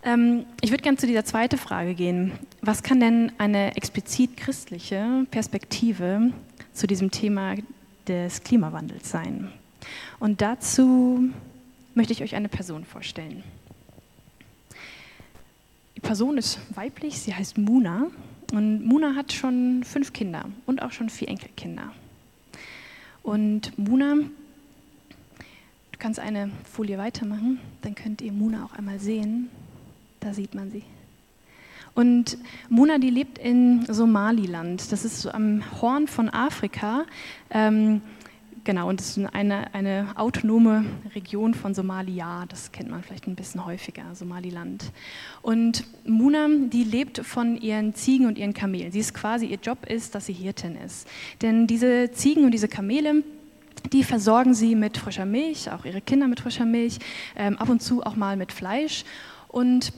Ähm, 0.03 0.45
ich 0.61 0.71
würde 0.71 0.83
gerne 0.83 0.97
zu 0.97 1.07
dieser 1.07 1.25
zweiten 1.25 1.57
Frage 1.57 1.93
gehen. 1.93 2.31
Was 2.61 2.83
kann 2.83 2.99
denn 2.99 3.31
eine 3.37 3.75
explizit 3.75 4.37
christliche 4.37 5.25
Perspektive 5.29 6.31
zu 6.73 6.87
diesem 6.87 7.11
Thema 7.11 7.55
des 8.07 8.43
Klimawandels 8.43 9.09
sein? 9.09 9.51
Und 10.19 10.41
dazu 10.41 11.29
möchte 11.95 12.13
ich 12.13 12.23
euch 12.23 12.35
eine 12.35 12.49
Person 12.49 12.85
vorstellen. 12.85 13.43
Die 15.95 16.01
Person 16.01 16.37
ist 16.37 16.59
weiblich, 16.75 17.19
sie 17.19 17.35
heißt 17.35 17.57
Muna 17.57 18.07
und 18.53 18.85
Muna 18.85 19.15
hat 19.15 19.33
schon 19.33 19.83
fünf 19.83 20.13
Kinder 20.13 20.45
und 20.65 20.81
auch 20.81 20.93
schon 20.93 21.09
vier 21.09 21.27
Enkelkinder. 21.27 21.91
Und 23.21 23.77
Muna, 23.77 24.15
du 24.15 25.97
kannst 25.99 26.19
eine 26.21 26.51
Folie 26.63 26.97
weitermachen, 26.97 27.59
dann 27.81 27.95
könnt 27.95 28.21
ihr 28.21 28.31
Muna 28.31 28.63
auch 28.63 28.73
einmal 28.73 28.99
sehen. 28.99 29.49
Da 30.19 30.33
sieht 30.33 30.55
man 30.55 30.71
sie. 30.71 30.83
Und 31.95 32.37
Muna, 32.69 32.97
die 32.97 33.09
lebt 33.09 33.37
in 33.37 33.85
Somaliland. 33.85 34.91
Das 34.91 35.05
ist 35.05 35.21
so 35.21 35.31
am 35.31 35.63
Horn 35.81 36.07
von 36.07 36.29
Afrika. 36.29 37.05
Ähm, 37.49 38.01
genau, 38.63 38.89
und 38.89 38.99
das 38.99 39.17
ist 39.17 39.33
eine, 39.33 39.73
eine 39.73 40.07
autonome 40.15 40.85
Region 41.15 41.53
von 41.53 41.73
Somalia. 41.73 42.45
Das 42.47 42.71
kennt 42.71 42.89
man 42.89 43.03
vielleicht 43.03 43.27
ein 43.27 43.35
bisschen 43.35 43.65
häufiger, 43.65 44.03
Somaliland. 44.13 44.91
Und 45.41 45.83
Muna, 46.05 46.47
die 46.71 46.83
lebt 46.83 47.19
von 47.25 47.57
ihren 47.57 47.93
Ziegen 47.95 48.27
und 48.27 48.37
ihren 48.37 48.53
Kamelen. 48.53 48.91
Sie 48.91 48.99
ist 48.99 49.13
quasi, 49.13 49.47
ihr 49.47 49.59
Job 49.61 49.85
ist, 49.85 50.15
dass 50.15 50.27
sie 50.27 50.33
Hirtin 50.33 50.75
ist. 50.75 51.07
Denn 51.41 51.67
diese 51.67 52.11
Ziegen 52.11 52.45
und 52.45 52.51
diese 52.51 52.67
Kamele, 52.67 53.23
die 53.91 54.03
versorgen 54.03 54.53
sie 54.53 54.75
mit 54.75 54.97
frischer 54.97 55.25
Milch, 55.25 55.71
auch 55.71 55.85
ihre 55.85 56.01
Kinder 56.01 56.27
mit 56.27 56.39
frischer 56.39 56.65
Milch, 56.65 56.99
ähm, 57.35 57.57
ab 57.57 57.69
und 57.69 57.81
zu 57.81 58.03
auch 58.03 58.15
mal 58.15 58.37
mit 58.37 58.51
Fleisch. 58.51 59.03
Und 59.47 59.91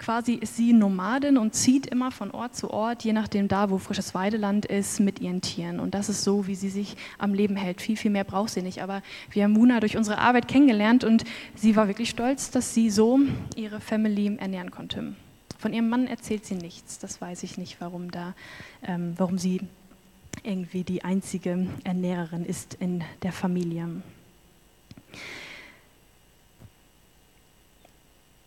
quasi 0.00 0.34
ist 0.34 0.56
sie 0.56 0.72
Nomadin 0.72 1.36
und 1.36 1.54
zieht 1.54 1.86
immer 1.86 2.10
von 2.10 2.30
Ort 2.30 2.56
zu 2.56 2.70
Ort, 2.70 3.04
je 3.04 3.12
nachdem 3.12 3.46
da, 3.46 3.70
wo 3.70 3.78
frisches 3.78 4.14
Weideland 4.14 4.64
ist, 4.64 4.98
mit 4.98 5.20
ihren 5.20 5.42
Tieren. 5.42 5.78
Und 5.78 5.94
das 5.94 6.08
ist 6.08 6.24
so, 6.24 6.46
wie 6.46 6.54
sie 6.54 6.70
sich 6.70 6.96
am 7.18 7.34
Leben 7.34 7.54
hält. 7.54 7.80
Viel, 7.82 7.96
viel 7.96 8.10
mehr 8.10 8.24
braucht 8.24 8.50
sie 8.50 8.62
nicht. 8.62 8.82
Aber 8.82 9.02
wir 9.30 9.44
haben 9.44 9.52
Muna 9.52 9.78
durch 9.78 9.96
unsere 9.96 10.18
Arbeit 10.18 10.48
kennengelernt 10.48 11.04
und 11.04 11.24
sie 11.54 11.76
war 11.76 11.86
wirklich 11.86 12.10
stolz, 12.10 12.50
dass 12.50 12.74
sie 12.74 12.90
so 12.90 13.20
ihre 13.54 13.80
Family 13.80 14.36
ernähren 14.36 14.70
konnte. 14.70 15.14
Von 15.58 15.74
ihrem 15.74 15.90
Mann 15.90 16.06
erzählt 16.06 16.46
sie 16.46 16.54
nichts. 16.54 16.98
Das 16.98 17.20
weiß 17.20 17.42
ich 17.42 17.58
nicht, 17.58 17.76
warum 17.80 18.10
da, 18.10 18.34
ähm, 18.82 19.12
warum 19.18 19.36
sie 19.36 19.60
irgendwie 20.42 20.82
die 20.82 21.04
einzige 21.04 21.66
Ernährerin 21.84 22.46
ist 22.46 22.74
in 22.74 23.04
der 23.22 23.32
Familie. 23.32 24.02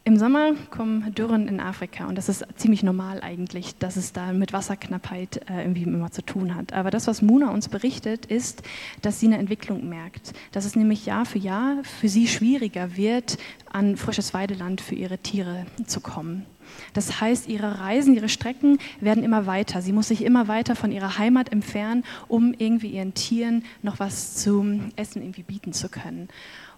Im 0.06 0.18
Sommer 0.18 0.56
kommen 0.70 1.16
Dürren 1.16 1.48
in 1.48 1.62
Afrika 1.62 2.08
und 2.08 2.18
das 2.18 2.28
ist 2.28 2.46
ziemlich 2.58 2.84
normal 2.84 3.22
eigentlich, 3.22 3.78
dass 3.78 3.96
es 3.96 4.12
da 4.12 4.34
mit 4.34 4.52
Wasserknappheit 4.52 5.50
äh, 5.50 5.62
irgendwie 5.62 5.84
immer 5.84 6.12
zu 6.12 6.22
tun 6.22 6.56
hat. 6.56 6.74
Aber 6.74 6.92
das, 6.92 7.08
was 7.08 7.22
Muna 7.22 7.52
uns 7.52 7.70
berichtet, 7.70 8.26
ist, 8.26 8.64
dass 9.02 9.22
sie 9.22 9.28
eine 9.28 9.38
Entwicklung 9.38 9.88
merkt, 9.88 10.34
dass 10.52 10.66
es 10.66 10.76
nämlich 10.76 11.06
Jahr 11.06 11.26
für 11.26 11.40
Jahr 11.40 11.78
für 11.86 12.10
sie 12.10 12.28
schwieriger 12.28 12.98
wird, 12.98 13.38
an 13.72 13.96
frisches 13.96 14.34
Weideland 14.34 14.82
für 14.82 14.96
ihre 14.96 15.20
Tiere 15.20 15.66
zu 15.88 16.02
kommen. 16.02 16.46
Das 16.94 17.22
heißt, 17.22 17.48
ihre 17.48 17.80
Reisen, 17.80 18.14
ihre 18.14 18.28
Strecken 18.28 18.80
werden 19.00 19.24
immer 19.24 19.46
weiter. 19.46 19.82
Sie 19.82 19.94
muss 19.94 20.10
sich 20.10 20.26
immer 20.26 20.50
weiter 20.50 20.76
von 20.76 20.92
ihrer 20.92 21.18
Heimat 21.18 21.50
entfernen, 21.50 22.04
um 22.28 22.54
irgendwie 22.58 22.90
ihren 22.90 23.14
Tieren 23.14 23.64
noch 23.82 24.00
was 24.00 24.36
zum 24.36 24.92
Essen 24.98 25.22
irgendwie 25.22 25.44
bieten 25.44 25.72
zu 25.72 25.88
können. 25.88 26.28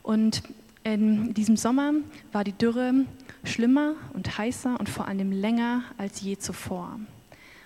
Und 0.04 0.44
in 0.86 1.34
diesem 1.34 1.58
Sommer 1.58 1.94
war 2.32 2.44
die 2.44 2.54
Dürre 2.54 2.94
schlimmer 3.44 3.96
und 4.14 4.38
heißer 4.38 4.80
und 4.80 4.88
vor 4.88 5.08
allem 5.08 5.32
länger 5.32 5.84
als 5.98 6.22
je 6.22 6.38
zuvor. 6.38 7.00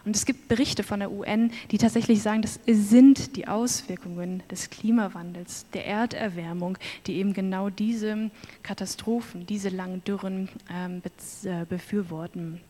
Und 0.06 0.16
es 0.16 0.26
gibt 0.26 0.48
Berichte 0.48 0.84
von 0.84 1.02
der 1.02 1.12
UN, 1.12 1.52
die 1.72 1.78
tatsächlich 1.78 2.22
sagen, 2.22 2.42
das 2.42 2.60
sind 2.66 3.36
die 3.36 3.48
Auswirkungen 3.48 4.42
des 4.50 4.70
Klimawandels, 4.70 5.66
der 5.74 5.86
Erderwärmung, 5.86 6.78
die 7.06 7.18
eben 7.18 7.34
genau 7.34 7.70
diese 7.70 8.32
Katastrophen, 8.64 9.46
diese 9.46 9.70
langen 9.70 10.02
Dürren 10.06 10.48
ähm, 10.74 11.02
äh, 11.44 11.66
befürworten. 11.66 12.62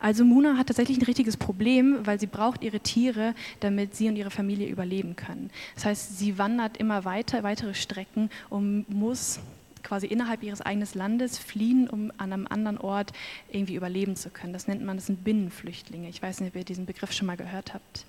Also 0.00 0.24
Muna 0.24 0.56
hat 0.56 0.68
tatsächlich 0.68 0.98
ein 0.98 1.04
richtiges 1.04 1.36
Problem, 1.36 1.98
weil 2.04 2.20
sie 2.20 2.26
braucht 2.26 2.62
ihre 2.62 2.80
Tiere, 2.80 3.34
damit 3.60 3.96
sie 3.96 4.08
und 4.08 4.16
ihre 4.16 4.30
Familie 4.30 4.68
überleben 4.68 5.16
können. 5.16 5.50
Das 5.74 5.84
heißt, 5.86 6.18
sie 6.18 6.38
wandert 6.38 6.76
immer 6.76 7.04
weiter, 7.04 7.42
weitere 7.42 7.74
Strecken 7.74 8.30
und 8.48 8.88
muss 8.88 9.40
quasi 9.82 10.06
innerhalb 10.06 10.42
ihres 10.42 10.60
eigenen 10.60 10.88
Landes 10.94 11.38
fliehen, 11.38 11.88
um 11.88 12.12
an 12.18 12.32
einem 12.32 12.46
anderen 12.48 12.78
Ort 12.78 13.12
irgendwie 13.50 13.74
überleben 13.74 14.16
zu 14.16 14.30
können. 14.30 14.52
Das 14.52 14.68
nennt 14.68 14.84
man, 14.84 14.96
das 14.96 15.06
sind 15.06 15.24
Binnenflüchtlinge. 15.24 16.08
Ich 16.08 16.22
weiß 16.22 16.40
nicht, 16.40 16.50
ob 16.50 16.56
ihr 16.56 16.64
diesen 16.64 16.86
Begriff 16.86 17.12
schon 17.12 17.26
mal 17.26 17.36
gehört 17.36 17.74
habt. 17.74 18.04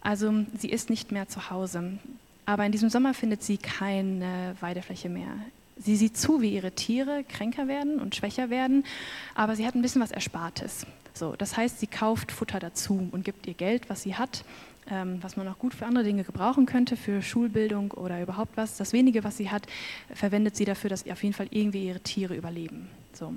Also 0.00 0.32
sie 0.56 0.68
ist 0.68 0.90
nicht 0.90 1.12
mehr 1.12 1.28
zu 1.28 1.50
Hause. 1.50 1.98
Aber 2.46 2.64
in 2.64 2.72
diesem 2.72 2.88
Sommer 2.88 3.14
findet 3.14 3.42
sie 3.42 3.58
keine 3.58 4.56
Weidefläche 4.60 5.08
mehr. 5.08 5.34
Sie 5.76 5.96
sieht 5.96 6.16
zu, 6.16 6.42
wie 6.42 6.54
ihre 6.54 6.72
Tiere 6.72 7.24
kränker 7.24 7.68
werden 7.68 8.00
und 8.00 8.16
schwächer 8.16 8.50
werden, 8.50 8.84
aber 9.34 9.54
sie 9.54 9.66
hat 9.66 9.74
ein 9.76 9.82
bisschen 9.82 10.02
was 10.02 10.10
Erspartes. 10.10 10.86
So, 11.18 11.34
das 11.36 11.56
heißt, 11.56 11.80
sie 11.80 11.86
kauft 11.86 12.30
Futter 12.30 12.60
dazu 12.60 13.08
und 13.10 13.24
gibt 13.24 13.46
ihr 13.46 13.54
Geld, 13.54 13.90
was 13.90 14.02
sie 14.02 14.14
hat, 14.14 14.44
ähm, 14.88 15.18
was 15.20 15.36
man 15.36 15.48
auch 15.48 15.58
gut 15.58 15.74
für 15.74 15.84
andere 15.84 16.04
Dinge 16.04 16.22
gebrauchen 16.22 16.64
könnte, 16.64 16.96
für 16.96 17.22
Schulbildung 17.22 17.90
oder 17.90 18.22
überhaupt 18.22 18.56
was. 18.56 18.76
Das 18.76 18.92
wenige, 18.92 19.24
was 19.24 19.36
sie 19.36 19.50
hat, 19.50 19.66
verwendet 20.14 20.56
sie 20.56 20.64
dafür, 20.64 20.90
dass 20.90 21.08
auf 21.08 21.22
jeden 21.22 21.34
Fall 21.34 21.48
irgendwie 21.50 21.86
ihre 21.86 22.00
Tiere 22.00 22.34
überleben. 22.34 22.88
So, 23.12 23.34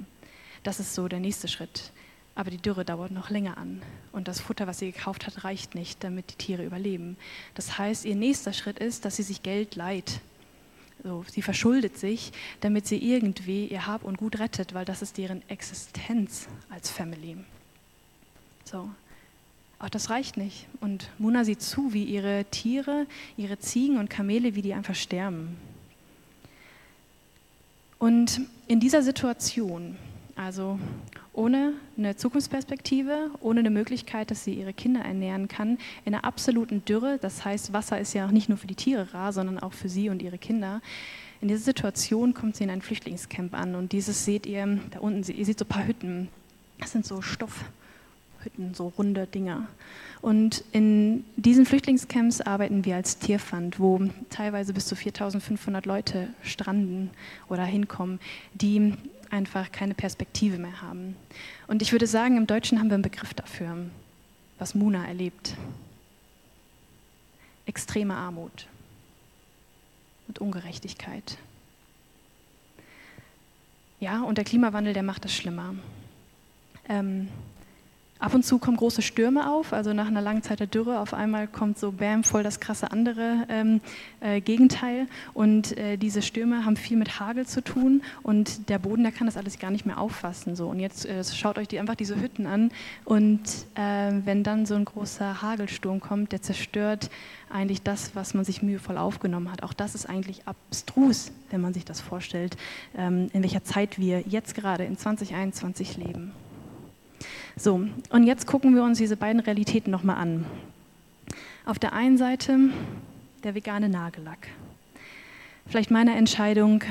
das 0.64 0.80
ist 0.80 0.94
so 0.94 1.08
der 1.08 1.20
nächste 1.20 1.48
Schritt. 1.48 1.92
Aber 2.36 2.52
die 2.52 2.58
Dürre 2.58 2.86
dauert 2.86 3.12
noch 3.12 3.30
länger 3.30 3.58
an. 3.58 3.82
Und 4.12 4.28
das 4.28 4.40
Futter, 4.40 4.68
was 4.68 4.80
sie 4.80 4.92
gekauft 4.92 5.26
hat, 5.26 5.44
reicht 5.44 5.76
nicht, 5.76 6.04
damit 6.04 6.32
die 6.32 6.36
Tiere 6.36 6.64
überleben. 6.64 7.18
Das 7.56 7.78
heißt, 7.78 8.06
ihr 8.06 8.16
nächster 8.16 8.54
Schritt 8.54 8.80
ist, 8.80 9.04
dass 9.06 9.18
sie 9.18 9.24
sich 9.24 9.44
Geld 9.44 9.76
leiht 9.76 10.22
so, 11.04 11.26
sie 11.28 11.42
verschuldet 11.42 11.98
sich, 11.98 12.32
damit 12.60 12.86
sie 12.86 12.98
irgendwie 12.98 13.66
ihr 13.66 13.88
Hab 13.88 14.04
und 14.04 14.18
Gut 14.18 14.38
rettet, 14.38 14.76
weil 14.76 14.86
das 14.86 15.02
ist 15.02 15.18
deren 15.18 15.42
Existenz 15.50 16.48
als 16.70 16.92
Family. 16.92 17.38
So. 18.72 18.90
Auch 19.80 19.90
das 19.90 20.10
reicht 20.10 20.38
nicht. 20.38 20.68
Und 20.80 21.10
Muna 21.18 21.44
sieht 21.44 21.62
zu, 21.62 21.92
wie 21.92 22.06
ihre 22.06 22.46
Tiere, 22.46 23.06
ihre 23.36 23.60
Ziegen 23.60 23.98
und 23.98 24.10
Kamele, 24.10 24.56
wie 24.56 24.62
die 24.62 24.74
einfach 24.74 24.96
sterben. 24.96 25.58
Und 28.00 28.42
in 28.68 28.80
dieser 28.80 29.02
Situation, 29.02 29.98
also 30.36 30.80
ohne 31.34 31.74
eine 31.98 32.16
Zukunftsperspektive, 32.16 33.32
ohne 33.42 33.60
eine 33.60 33.70
Möglichkeit, 33.70 34.32
dass 34.32 34.44
sie 34.44 34.54
ihre 34.54 34.74
Kinder 34.74 35.02
ernähren 35.02 35.48
kann, 35.48 35.78
in 36.06 36.14
einer 36.14 36.24
absoluten 36.24 36.86
Dürre. 36.86 37.18
Das 37.22 37.44
heißt, 37.44 37.74
Wasser 37.74 38.00
ist 38.00 38.14
ja 38.14 38.26
auch 38.26 38.32
nicht 38.32 38.48
nur 38.48 38.58
für 38.58 38.68
die 38.68 38.76
Tiere 38.76 39.14
rar, 39.14 39.34
sondern 39.34 39.60
auch 39.60 39.74
für 39.74 39.90
sie 39.90 40.10
und 40.10 40.22
ihre 40.22 40.38
Kinder. 40.38 40.82
In 41.42 41.48
dieser 41.48 41.62
Situation 41.62 42.34
kommt 42.34 42.56
sie 42.56 42.64
in 42.64 42.70
ein 42.70 42.82
Flüchtlingscamp 42.82 43.54
an 43.54 43.76
und 43.76 43.92
dieses 43.92 44.24
seht 44.24 44.46
ihr 44.46 44.80
da 44.92 45.00
unten, 45.00 45.30
ihr 45.32 45.46
seht 45.46 45.60
so 45.60 45.66
ein 45.66 45.70
paar 45.70 45.88
Hütten. 45.88 46.30
Das 46.80 46.92
sind 46.92 47.06
so 47.06 47.22
Stoffhütten, 48.42 48.74
so 48.74 48.92
runde 48.98 49.28
Dinger. 49.28 49.68
Und 50.22 50.64
in 50.72 51.24
diesen 51.36 51.66
Flüchtlingscamps 51.66 52.42
arbeiten 52.42 52.86
wir 52.86 52.96
als 52.96 53.20
Tierfund, 53.20 53.80
wo 53.80 54.00
teilweise 54.30 54.74
bis 54.74 54.88
zu 54.88 54.96
4500 54.96 55.86
Leute 55.86 56.30
stranden 56.44 57.12
oder 57.50 57.64
hinkommen, 57.64 58.20
die 58.54 58.94
einfach 59.30 59.72
keine 59.72 59.94
Perspektive 59.94 60.58
mehr 60.58 60.82
haben. 60.82 61.16
Und 61.68 61.82
ich 61.82 61.92
würde 61.92 62.08
sagen, 62.08 62.38
im 62.38 62.48
Deutschen 62.48 62.80
haben 62.80 62.90
wir 62.90 62.96
einen 62.96 63.04
Begriff 63.04 63.34
dafür, 63.34 63.78
was 64.60 64.76
Muna 64.76 65.08
erlebt. 65.08 65.56
Extreme 67.66 68.16
Armut 68.16 68.68
und 70.28 70.40
Ungerechtigkeit. 70.40 71.38
Ja, 74.00 74.24
und 74.24 74.38
der 74.38 74.46
Klimawandel, 74.46 74.94
der 74.94 75.04
macht 75.04 75.26
es 75.26 75.34
schlimmer. 75.34 75.76
Ähm, 76.90 77.28
Ab 78.22 78.36
und 78.36 78.46
zu 78.46 78.60
kommen 78.60 78.78
große 78.78 79.02
Stürme 79.02 79.52
auf, 79.52 79.74
also 79.74 79.94
nach 79.94 80.06
einer 80.06 80.22
langen 80.22 80.44
Zeit 80.44 80.60
der 80.60 80.68
Dürre 80.68 81.00
auf 81.00 81.16
einmal 81.16 81.48
kommt 81.48 81.80
so 81.80 81.92
bam 81.92 82.24
voll 82.24 82.44
das 82.44 82.60
krasse 82.60 82.92
andere 82.92 83.48
ähm, 83.50 83.82
äh, 84.20 84.42
Gegenteil 84.42 85.08
und 85.34 85.76
äh, 85.76 85.98
diese 85.98 86.22
Stürme 86.22 86.64
haben 86.64 86.76
viel 86.78 86.98
mit 86.98 87.20
Hagel 87.20 87.48
zu 87.48 87.64
tun 87.64 88.04
und 88.22 88.70
der 88.70 88.78
Boden, 88.78 89.02
der 89.02 89.12
kann 89.12 89.26
das 89.26 89.38
alles 89.38 89.58
gar 89.58 89.72
nicht 89.72 89.88
mehr 89.88 90.00
auffassen 90.00 90.56
so 90.56 90.68
und 90.68 90.80
jetzt 90.80 91.08
äh, 91.08 91.24
schaut 91.24 91.58
euch 91.58 91.68
die, 91.68 91.80
einfach 91.80 91.96
diese 91.96 92.16
Hütten 92.22 92.46
an 92.46 92.70
und 93.06 93.42
äh, 93.74 94.12
wenn 94.24 94.44
dann 94.44 94.68
so 94.68 94.76
ein 94.76 94.86
großer 94.86 95.42
Hagelsturm 95.42 96.00
kommt, 96.00 96.32
der 96.32 96.44
zerstört 96.44 97.10
eigentlich 97.50 97.82
das, 97.82 98.16
was 98.16 98.36
man 98.36 98.46
sich 98.46 98.62
mühevoll 98.62 99.00
aufgenommen 99.00 99.52
hat. 99.52 99.64
Auch 99.64 99.74
das 99.74 99.96
ist 99.96 100.08
eigentlich 100.08 100.48
abstrus, 100.48 101.32
wenn 101.50 101.60
man 101.62 101.74
sich 101.74 101.86
das 101.86 102.02
vorstellt, 102.02 102.56
ähm, 102.96 103.32
in 103.34 103.42
welcher 103.42 103.64
Zeit 103.64 103.98
wir 103.98 104.22
jetzt 104.28 104.54
gerade 104.54 104.86
in 104.86 104.96
2021 104.96 105.98
leben. 105.98 106.34
So, 107.58 107.88
und 108.10 108.24
jetzt 108.24 108.48
gucken 108.48 108.76
wir 108.76 108.84
uns 108.84 108.98
diese 108.98 109.18
beiden 109.18 109.42
Realitäten 109.42 109.92
nochmal 109.92 110.18
an. 110.18 110.46
Auf 111.66 111.80
der 111.80 111.94
einen 111.94 112.18
Seite 112.18 112.58
der 113.44 113.56
vegane 113.56 113.90
Nagellack. 113.90 114.48
Vielleicht 115.68 115.92
meine 115.92 116.16
Entscheidung, 116.16 116.84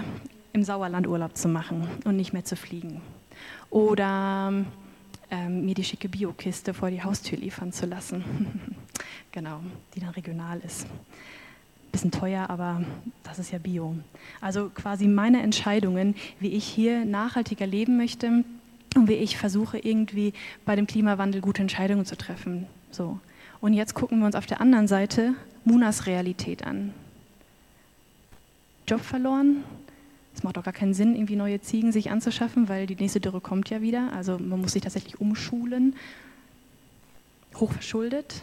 im 0.52 0.64
Sauerland 0.64 1.06
Urlaub 1.06 1.36
zu 1.36 1.48
machen 1.48 1.88
und 2.04 2.16
nicht 2.16 2.32
mehr 2.32 2.44
zu 2.44 2.56
fliegen. 2.56 3.00
Oder 3.70 4.52
ähm, 5.30 5.64
mir 5.64 5.74
die 5.74 5.84
schicke 5.84 6.08
Biokiste 6.08 6.74
vor 6.74 6.90
die 6.90 7.02
Haustür 7.02 7.38
liefern 7.38 7.72
zu 7.72 7.86
lassen. 7.86 8.24
genau, 9.32 9.60
die 9.94 10.00
dann 10.00 10.10
regional 10.10 10.60
ist. 10.60 10.86
Bisschen 11.92 12.10
teuer, 12.10 12.48
aber 12.48 12.82
das 13.22 13.38
ist 13.38 13.50
ja 13.50 13.58
Bio. 13.58 13.96
Also 14.40 14.70
quasi 14.70 15.06
meine 15.06 15.42
Entscheidungen, 15.42 16.14
wie 16.38 16.48
ich 16.48 16.64
hier 16.64 17.04
nachhaltiger 17.04 17.66
leben 17.66 17.96
möchte, 17.96 18.44
und 18.96 19.08
wie 19.08 19.14
ich 19.14 19.36
versuche 19.36 19.78
irgendwie 19.78 20.32
bei 20.64 20.76
dem 20.76 20.86
Klimawandel 20.86 21.40
gute 21.40 21.62
Entscheidungen 21.62 22.06
zu 22.06 22.16
treffen. 22.16 22.66
So. 22.90 23.18
Und 23.60 23.74
jetzt 23.74 23.94
gucken 23.94 24.18
wir 24.20 24.26
uns 24.26 24.34
auf 24.34 24.46
der 24.46 24.60
anderen 24.60 24.88
Seite 24.88 25.34
Munas 25.64 26.06
Realität 26.06 26.66
an. 26.66 26.92
Job 28.88 29.00
verloren. 29.00 29.62
Es 30.34 30.42
macht 30.42 30.58
auch 30.58 30.64
gar 30.64 30.72
keinen 30.72 30.94
Sinn, 30.94 31.14
irgendwie 31.14 31.36
neue 31.36 31.60
Ziegen 31.60 31.92
sich 31.92 32.10
anzuschaffen, 32.10 32.68
weil 32.68 32.86
die 32.86 32.94
nächste 32.96 33.20
Dürre 33.20 33.40
kommt 33.40 33.68
ja 33.70 33.82
wieder. 33.82 34.12
Also 34.12 34.38
man 34.38 34.60
muss 34.60 34.72
sich 34.72 34.82
tatsächlich 34.82 35.20
umschulen. 35.20 35.94
Hochverschuldet. 37.54 38.42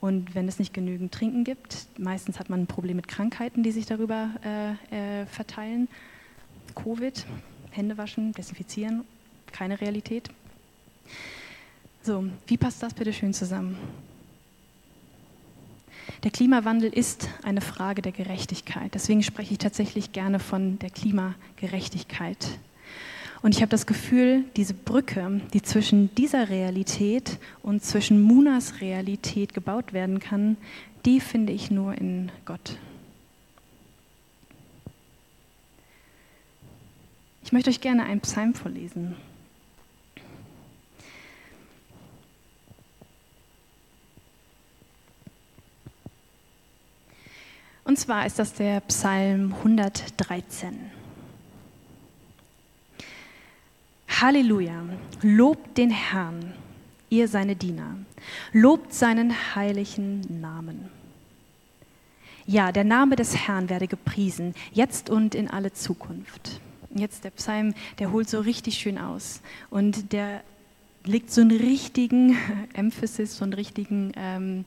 Und 0.00 0.34
wenn 0.34 0.48
es 0.48 0.58
nicht 0.58 0.74
genügend 0.74 1.12
Trinken 1.12 1.44
gibt, 1.44 1.86
meistens 1.98 2.38
hat 2.38 2.50
man 2.50 2.62
ein 2.62 2.66
Problem 2.66 2.96
mit 2.96 3.08
Krankheiten, 3.08 3.62
die 3.62 3.70
sich 3.70 3.86
darüber 3.86 4.30
äh, 4.44 5.22
äh, 5.22 5.26
verteilen. 5.26 5.88
Covid, 6.74 7.24
Hände 7.74 7.98
waschen, 7.98 8.32
desinfizieren, 8.32 9.04
keine 9.52 9.80
Realität. 9.80 10.30
So, 12.02 12.24
wie 12.46 12.56
passt 12.56 12.82
das 12.82 12.94
bitte 12.94 13.12
schön 13.12 13.34
zusammen? 13.34 13.76
Der 16.22 16.30
Klimawandel 16.30 16.90
ist 16.92 17.28
eine 17.42 17.60
Frage 17.60 18.02
der 18.02 18.12
Gerechtigkeit. 18.12 18.94
Deswegen 18.94 19.22
spreche 19.22 19.52
ich 19.52 19.58
tatsächlich 19.58 20.12
gerne 20.12 20.38
von 20.38 20.78
der 20.78 20.90
Klimagerechtigkeit. 20.90 22.46
Und 23.42 23.54
ich 23.54 23.60
habe 23.60 23.68
das 23.68 23.86
Gefühl, 23.86 24.44
diese 24.56 24.72
Brücke, 24.72 25.42
die 25.52 25.60
zwischen 25.60 26.14
dieser 26.14 26.48
Realität 26.48 27.38
und 27.62 27.84
zwischen 27.84 28.22
Munas 28.22 28.80
Realität 28.80 29.52
gebaut 29.52 29.92
werden 29.92 30.18
kann, 30.18 30.56
die 31.04 31.20
finde 31.20 31.52
ich 31.52 31.70
nur 31.70 31.94
in 31.94 32.32
Gott. 32.46 32.78
Möchte 37.54 37.70
euch 37.70 37.80
gerne 37.80 38.02
einen 38.02 38.20
Psalm 38.20 38.52
vorlesen. 38.52 39.14
Und 47.84 47.96
zwar 47.96 48.26
ist 48.26 48.40
das 48.40 48.54
der 48.54 48.80
Psalm 48.80 49.54
113. 49.54 50.90
Halleluja, 54.08 54.82
lobt 55.22 55.78
den 55.78 55.90
Herrn, 55.90 56.54
ihr 57.08 57.28
seine 57.28 57.54
Diener, 57.54 57.98
lobt 58.52 58.92
seinen 58.92 59.54
heiligen 59.54 60.40
Namen. 60.40 60.88
Ja, 62.46 62.72
der 62.72 62.82
Name 62.84 63.14
des 63.14 63.46
Herrn 63.46 63.70
werde 63.70 63.86
gepriesen, 63.86 64.56
jetzt 64.72 65.08
und 65.08 65.36
in 65.36 65.48
alle 65.48 65.72
Zukunft. 65.72 66.60
Jetzt 66.94 67.24
der 67.24 67.30
Psalm, 67.30 67.74
der 67.98 68.12
holt 68.12 68.28
so 68.28 68.40
richtig 68.40 68.78
schön 68.78 68.98
aus 68.98 69.40
und 69.70 70.12
der 70.12 70.42
legt 71.04 71.30
so 71.30 71.40
einen 71.40 71.56
richtigen 71.56 72.36
Emphasis, 72.72 73.36
so 73.36 73.44
einen 73.44 73.52
richtigen 73.52 74.12
ähm, 74.16 74.64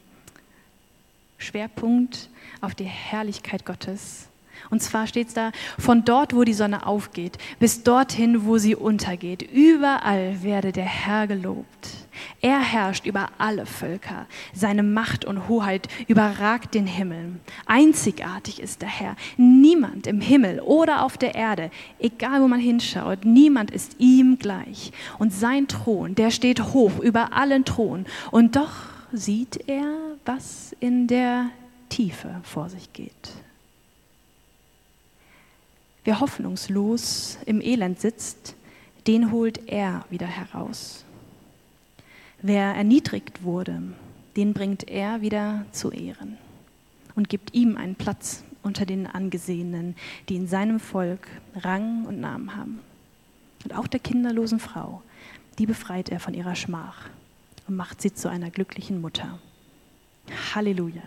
Schwerpunkt 1.38 2.30
auf 2.62 2.76
die 2.76 2.86
Herrlichkeit 2.86 3.66
Gottes. 3.66 4.28
Und 4.70 4.82
zwar 4.82 5.08
steht 5.08 5.30
es 5.30 5.34
da, 5.34 5.52
von 5.78 6.04
dort, 6.04 6.36
wo 6.36 6.44
die 6.44 6.54
Sonne 6.54 6.86
aufgeht, 6.86 7.38
bis 7.60 7.84
dorthin, 7.84 8.46
wo 8.46 8.58
sie 8.58 8.76
untergeht. 8.76 9.42
Überall 9.42 10.44
werde 10.44 10.72
der 10.72 10.86
Herr 10.86 11.28
gelobt. 11.28 12.07
Er 12.42 12.60
herrscht 12.60 13.06
über 13.06 13.30
alle 13.38 13.66
Völker. 13.66 14.28
Seine 14.54 14.84
Macht 14.84 15.26
und 15.26 15.48
Hoheit 15.48 15.88
überragt 16.08 16.74
den 16.74 16.88
Himmel. 16.88 17.40
Einzigartig 17.66 18.62
ist 18.62 18.82
der 18.82 18.90
Herr. 18.90 19.16
Niemand 19.38 20.08
im 20.08 20.22
Himmel 20.22 20.60
oder 20.60 21.04
auf 21.04 21.18
der 21.18 21.36
Erde, 21.36 21.72
egal 22.00 22.42
wo 22.42 22.48
man 22.48 22.60
hinschaut, 22.60 23.26
niemand 23.26 23.72
ist 23.72 23.96
ihm 24.00 24.38
gleich. 24.40 24.92
Und 25.20 25.34
sein 25.34 25.68
Thron, 25.68 26.16
der 26.16 26.32
steht 26.32 26.74
hoch 26.74 27.00
über 27.00 27.34
allen 27.34 27.66
Thron. 27.66 28.06
Und 28.32 28.56
doch 28.56 28.74
sieht 29.12 29.68
er, 29.68 29.94
was 30.26 30.76
in 30.80 31.08
der 31.08 31.50
Tiefe 31.90 32.42
vor 32.44 32.70
sich 32.70 32.92
geht. 32.94 33.12
Wer 36.04 36.20
hoffnungslos 36.22 37.38
im 37.46 37.60
Elend 37.60 38.00
sitzt, 38.00 38.56
den 39.08 39.32
holt 39.32 39.68
er 39.68 40.06
wieder 40.10 40.28
heraus. 40.28 41.04
Wer 42.42 42.76
erniedrigt 42.76 43.44
wurde, 43.44 43.82
den 44.36 44.54
bringt 44.54 44.88
er 44.88 45.22
wieder 45.22 45.66
zu 45.72 45.92
Ehren 45.92 46.38
und 47.16 47.30
gibt 47.30 47.56
ihm 47.56 47.78
einen 47.78 47.96
Platz 47.96 48.44
unter 48.62 48.86
den 48.86 49.08
Angesehenen, 49.08 49.96
die 50.30 50.36
in 50.36 50.48
seinem 50.48 50.80
Volk 50.80 51.28
Rang 51.56 52.06
und 52.06 52.20
Namen 52.20 52.56
haben. 52.56 52.80
Und 53.64 53.74
auch 53.74 53.88
der 53.88 54.00
kinderlosen 54.00 54.60
Frau, 54.60 55.02
die 55.58 55.66
befreit 55.66 56.10
er 56.10 56.20
von 56.20 56.36
ihrer 56.36 56.56
Schmach 56.56 57.10
und 57.68 57.76
macht 57.76 58.02
sie 58.02 58.14
zu 58.14 58.30
einer 58.30 58.52
glücklichen 58.52 59.02
Mutter. 59.02 59.40
Halleluja. 60.54 61.02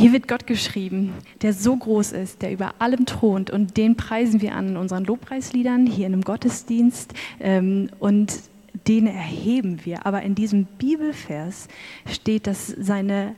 Hier 0.00 0.14
wird 0.14 0.28
Gott 0.28 0.46
geschrieben, 0.46 1.12
der 1.42 1.52
so 1.52 1.76
groß 1.76 2.12
ist, 2.12 2.40
der 2.40 2.52
über 2.52 2.76
allem 2.78 3.04
thront 3.04 3.50
und 3.50 3.76
den 3.76 3.96
preisen 3.96 4.40
wir 4.40 4.54
an 4.54 4.68
in 4.70 4.76
unseren 4.78 5.04
Lobpreisliedern, 5.04 5.86
hier 5.86 6.06
in 6.06 6.14
einem 6.14 6.22
Gottesdienst 6.22 7.12
ähm, 7.38 7.90
und 7.98 8.32
den 8.88 9.06
erheben 9.06 9.84
wir. 9.84 10.06
Aber 10.06 10.22
in 10.22 10.34
diesem 10.34 10.64
Bibelvers 10.64 11.68
steht, 12.10 12.46
dass 12.46 12.68
seine, 12.68 13.34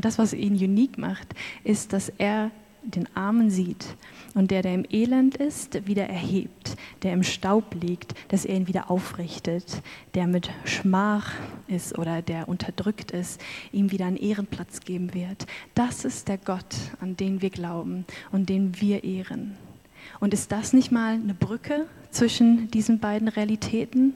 das, 0.00 0.18
was 0.18 0.32
ihn 0.32 0.54
unique 0.54 0.96
macht, 0.96 1.34
ist, 1.64 1.92
dass 1.92 2.10
er 2.16 2.50
den 2.86 3.08
Armen 3.14 3.50
sieht 3.50 3.96
und 4.34 4.50
der, 4.50 4.62
der 4.62 4.74
im 4.74 4.84
Elend 4.90 5.36
ist, 5.36 5.86
wieder 5.86 6.08
erhebt, 6.08 6.76
der 7.02 7.12
im 7.12 7.22
Staub 7.22 7.74
liegt, 7.80 8.14
dass 8.28 8.44
er 8.44 8.56
ihn 8.56 8.68
wieder 8.68 8.90
aufrichtet, 8.90 9.82
der 10.14 10.26
mit 10.26 10.50
Schmach 10.64 11.32
ist 11.68 11.98
oder 11.98 12.22
der 12.22 12.48
unterdrückt 12.48 13.10
ist, 13.10 13.40
ihm 13.72 13.90
wieder 13.90 14.06
einen 14.06 14.16
Ehrenplatz 14.16 14.80
geben 14.80 15.14
wird. 15.14 15.46
Das 15.74 16.04
ist 16.04 16.28
der 16.28 16.38
Gott, 16.38 16.74
an 17.00 17.16
den 17.16 17.42
wir 17.42 17.50
glauben 17.50 18.04
und 18.32 18.48
den 18.48 18.80
wir 18.80 19.04
ehren. 19.04 19.56
Und 20.20 20.32
ist 20.32 20.52
das 20.52 20.72
nicht 20.72 20.92
mal 20.92 21.14
eine 21.14 21.34
Brücke 21.34 21.86
zwischen 22.10 22.70
diesen 22.70 23.00
beiden 23.00 23.28
Realitäten? 23.28 24.14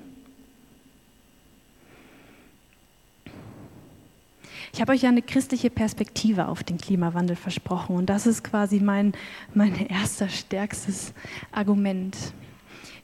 Ich 4.72 4.80
habe 4.80 4.92
euch 4.92 5.02
ja 5.02 5.08
eine 5.08 5.22
christliche 5.22 5.68
Perspektive 5.68 6.46
auf 6.46 6.62
den 6.62 6.78
Klimawandel 6.78 7.34
versprochen 7.34 7.96
und 7.96 8.06
das 8.06 8.26
ist 8.26 8.44
quasi 8.44 8.78
mein, 8.78 9.12
mein 9.52 9.74
erster 9.86 10.28
stärkstes 10.28 11.12
Argument. 11.50 12.16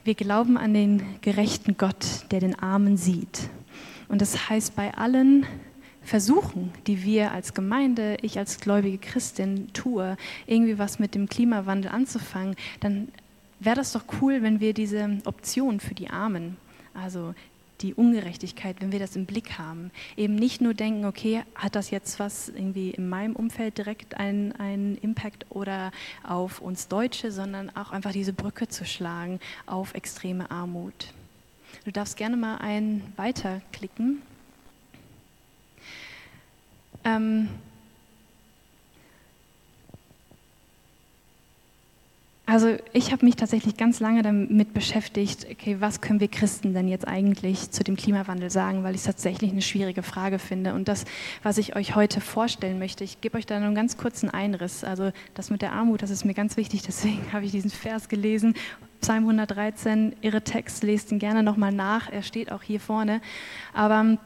Wir 0.05 0.15
glauben 0.15 0.57
an 0.57 0.73
den 0.73 1.03
gerechten 1.21 1.75
Gott, 1.77 2.25
der 2.31 2.39
den 2.39 2.57
Armen 2.57 2.95
sieht. 2.95 3.49
Und 4.07 4.21
das 4.21 4.49
heißt, 4.49 4.75
bei 4.77 4.93
allen 4.93 5.45
Versuchen, 6.01 6.71
die 6.87 7.03
wir 7.03 7.33
als 7.33 7.53
Gemeinde, 7.53 8.15
ich 8.21 8.39
als 8.39 8.61
gläubige 8.61 8.97
Christin 8.97 9.67
tue, 9.73 10.15
irgendwie 10.45 10.79
was 10.79 10.99
mit 10.99 11.15
dem 11.15 11.27
Klimawandel 11.27 11.91
anzufangen, 11.91 12.55
dann 12.79 13.09
wäre 13.59 13.75
das 13.75 13.91
doch 13.91 14.05
cool, 14.21 14.41
wenn 14.41 14.61
wir 14.61 14.73
diese 14.73 15.17
Option 15.25 15.81
für 15.81 15.95
die 15.95 16.09
Armen, 16.09 16.55
also 16.93 17.33
die 17.81 17.93
Ungerechtigkeit, 17.93 18.77
wenn 18.79 18.91
wir 18.91 18.99
das 18.99 19.15
im 19.15 19.25
Blick 19.25 19.57
haben. 19.57 19.91
Eben 20.15 20.35
nicht 20.35 20.61
nur 20.61 20.73
denken, 20.73 21.05
okay, 21.05 21.43
hat 21.55 21.75
das 21.75 21.91
jetzt 21.91 22.19
was 22.19 22.49
irgendwie 22.49 22.91
in 22.91 23.07
meinem 23.09 23.35
Umfeld 23.35 23.77
direkt 23.77 24.17
einen, 24.17 24.51
einen 24.53 24.97
Impact 24.97 25.45
oder 25.49 25.91
auf 26.23 26.59
uns 26.59 26.87
Deutsche, 26.87 27.31
sondern 27.31 27.75
auch 27.75 27.91
einfach 27.91 28.11
diese 28.11 28.33
Brücke 28.33 28.67
zu 28.67 28.85
schlagen 28.85 29.39
auf 29.65 29.93
extreme 29.93 30.49
Armut. 30.49 31.13
Du 31.85 31.91
darfst 31.91 32.17
gerne 32.17 32.37
mal 32.37 32.57
einen 32.57 33.13
weiterklicken. 33.15 34.21
Ähm, 37.03 37.49
Also 42.49 42.77
ich 42.93 43.11
habe 43.11 43.25
mich 43.25 43.35
tatsächlich 43.35 43.75
ganz 43.75 43.99
lange 43.99 44.21
damit 44.21 44.73
beschäftigt, 44.73 45.45
okay, 45.51 45.75
was 45.81 45.99
können 45.99 46.21
wir 46.21 46.29
Christen 46.29 46.73
denn 46.73 46.87
jetzt 46.87 47.05
eigentlich 47.05 47.71
zu 47.71 47.83
dem 47.83 47.97
Klimawandel 47.97 48.49
sagen, 48.49 48.85
weil 48.85 48.95
ich 48.95 49.01
es 49.01 49.05
tatsächlich 49.05 49.51
eine 49.51 49.61
schwierige 49.61 50.01
Frage 50.01 50.39
finde. 50.39 50.73
Und 50.73 50.87
das, 50.87 51.03
was 51.43 51.57
ich 51.57 51.75
euch 51.75 51.95
heute 51.95 52.21
vorstellen 52.21 52.79
möchte, 52.79 53.03
ich 53.03 53.19
gebe 53.19 53.37
euch 53.37 53.45
da 53.45 53.57
einen 53.57 53.75
ganz 53.75 53.97
kurzen 53.97 54.29
Einriss. 54.29 54.85
Also 54.85 55.11
das 55.33 55.49
mit 55.49 55.61
der 55.61 55.73
Armut, 55.73 56.01
das 56.01 56.09
ist 56.09 56.23
mir 56.23 56.33
ganz 56.33 56.55
wichtig, 56.55 56.83
deswegen 56.87 57.33
habe 57.33 57.43
ich 57.43 57.51
diesen 57.51 57.69
Vers 57.69 58.07
gelesen. 58.07 58.53
Psalm 59.01 59.23
113, 59.23 60.15
ihre 60.21 60.41
Text, 60.41 60.83
lest 60.83 61.11
ihn 61.11 61.19
gerne 61.19 61.43
nochmal 61.43 61.73
nach, 61.73 62.09
er 62.09 62.23
steht 62.23 62.53
auch 62.53 62.63
hier 62.63 62.79
vorne. 62.79 63.19
Aber 63.73 64.17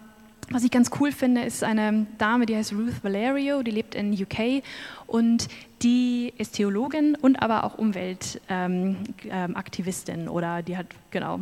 was 0.51 0.63
ich 0.63 0.71
ganz 0.71 0.89
cool 0.99 1.11
finde, 1.11 1.43
ist 1.43 1.63
eine 1.63 2.07
Dame, 2.17 2.45
die 2.45 2.55
heißt 2.55 2.73
Ruth 2.73 3.03
Valerio, 3.03 3.63
die 3.63 3.71
lebt 3.71 3.95
in 3.95 4.13
UK 4.13 4.63
und 5.07 5.47
die 5.81 6.33
ist 6.37 6.55
Theologin 6.55 7.15
und 7.15 7.41
aber 7.41 7.63
auch 7.63 7.77
Umweltaktivistin 7.77 10.19
ähm, 10.19 10.27
ähm, 10.27 10.31
oder 10.31 10.61
die 10.61 10.77
hat, 10.77 10.87
genau, 11.09 11.39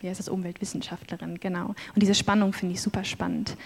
wie 0.00 0.08
heißt 0.08 0.20
das, 0.20 0.28
Umweltwissenschaftlerin, 0.28 1.40
genau. 1.40 1.74
Und 1.94 2.02
diese 2.02 2.14
Spannung 2.14 2.52
finde 2.52 2.74
ich 2.74 2.80
super 2.80 3.04
spannend. 3.04 3.56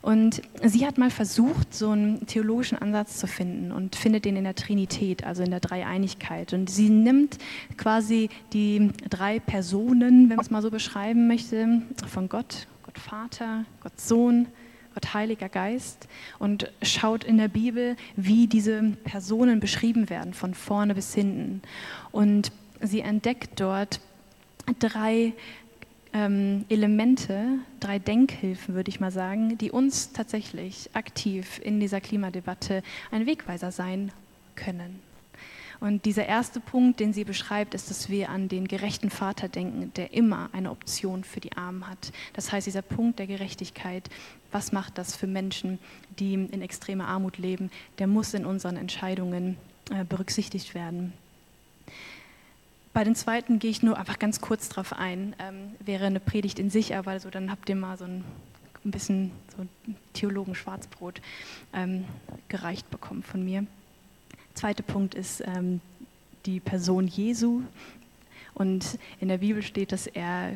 Und 0.00 0.42
sie 0.62 0.86
hat 0.86 0.96
mal 0.96 1.10
versucht, 1.10 1.74
so 1.74 1.90
einen 1.90 2.24
theologischen 2.26 2.78
Ansatz 2.78 3.18
zu 3.18 3.26
finden 3.26 3.72
und 3.72 3.96
findet 3.96 4.24
den 4.24 4.36
in 4.36 4.44
der 4.44 4.54
Trinität, 4.54 5.24
also 5.24 5.42
in 5.42 5.50
der 5.50 5.60
Dreieinigkeit. 5.60 6.52
Und 6.52 6.70
sie 6.70 6.88
nimmt 6.88 7.38
quasi 7.76 8.30
die 8.52 8.90
drei 9.10 9.40
Personen, 9.40 10.28
wenn 10.28 10.36
man 10.36 10.44
es 10.44 10.50
mal 10.50 10.62
so 10.62 10.70
beschreiben 10.70 11.26
möchte, 11.26 11.82
von 12.06 12.28
Gott, 12.28 12.68
Vater, 12.98 13.64
Gott 13.82 14.00
Sohn, 14.00 14.46
Gott 14.94 15.14
Heiliger 15.14 15.48
Geist 15.48 16.08
und 16.38 16.72
schaut 16.82 17.24
in 17.24 17.38
der 17.38 17.48
Bibel, 17.48 17.96
wie 18.16 18.46
diese 18.46 18.82
Personen 19.04 19.60
beschrieben 19.60 20.10
werden, 20.10 20.34
von 20.34 20.54
vorne 20.54 20.94
bis 20.94 21.14
hinten. 21.14 21.62
Und 22.10 22.52
sie 22.80 23.00
entdeckt 23.00 23.60
dort 23.60 24.00
drei 24.78 25.34
ähm, 26.12 26.64
Elemente, 26.68 27.58
drei 27.80 27.98
Denkhilfen, 27.98 28.74
würde 28.74 28.88
ich 28.88 29.00
mal 29.00 29.10
sagen, 29.10 29.58
die 29.58 29.70
uns 29.70 30.12
tatsächlich 30.12 30.90
aktiv 30.94 31.60
in 31.62 31.80
dieser 31.80 32.00
Klimadebatte 32.00 32.82
ein 33.10 33.26
Wegweiser 33.26 33.70
sein 33.70 34.12
können. 34.54 35.07
Und 35.80 36.04
dieser 36.04 36.26
erste 36.26 36.58
Punkt, 36.58 36.98
den 36.98 37.12
sie 37.12 37.24
beschreibt, 37.24 37.74
ist, 37.74 37.88
dass 37.88 38.08
wir 38.08 38.30
an 38.30 38.48
den 38.48 38.66
gerechten 38.66 39.10
Vater 39.10 39.48
denken, 39.48 39.92
der 39.94 40.12
immer 40.12 40.50
eine 40.52 40.70
Option 40.70 41.22
für 41.22 41.40
die 41.40 41.56
Armen 41.56 41.88
hat. 41.88 42.12
Das 42.32 42.50
heißt, 42.50 42.66
dieser 42.66 42.82
Punkt 42.82 43.18
der 43.18 43.28
Gerechtigkeit, 43.28 44.10
was 44.50 44.72
macht 44.72 44.98
das 44.98 45.14
für 45.14 45.26
Menschen, 45.26 45.78
die 46.18 46.34
in 46.34 46.62
extremer 46.62 47.06
Armut 47.06 47.38
leben, 47.38 47.70
der 47.98 48.08
muss 48.08 48.34
in 48.34 48.44
unseren 48.44 48.76
Entscheidungen 48.76 49.56
äh, 49.90 50.04
berücksichtigt 50.04 50.74
werden. 50.74 51.12
Bei 52.92 53.04
den 53.04 53.14
zweiten 53.14 53.60
gehe 53.60 53.70
ich 53.70 53.82
nur 53.82 53.96
einfach 53.96 54.18
ganz 54.18 54.40
kurz 54.40 54.68
drauf 54.68 54.92
ein. 54.92 55.36
Ähm, 55.38 55.76
wäre 55.78 56.06
eine 56.06 56.18
Predigt 56.18 56.58
in 56.58 56.70
sich, 56.70 56.96
aber 56.96 57.20
so, 57.20 57.30
dann 57.30 57.50
habt 57.50 57.68
ihr 57.68 57.76
mal 57.76 57.96
so 57.96 58.04
ein, 58.04 58.24
ein 58.84 58.90
bisschen 58.90 59.30
so 59.56 59.64
Theologen 60.14 60.56
Schwarzbrot 60.56 61.20
ähm, 61.72 62.04
gereicht 62.48 62.90
bekommen 62.90 63.22
von 63.22 63.44
mir. 63.44 63.66
Zweiter 64.58 64.82
Punkt 64.82 65.14
ist 65.14 65.40
ähm, 65.46 65.80
die 66.44 66.58
Person 66.58 67.06
Jesu. 67.06 67.62
Und 68.54 68.98
in 69.20 69.28
der 69.28 69.38
Bibel 69.38 69.62
steht, 69.62 69.92
dass 69.92 70.08
er 70.08 70.54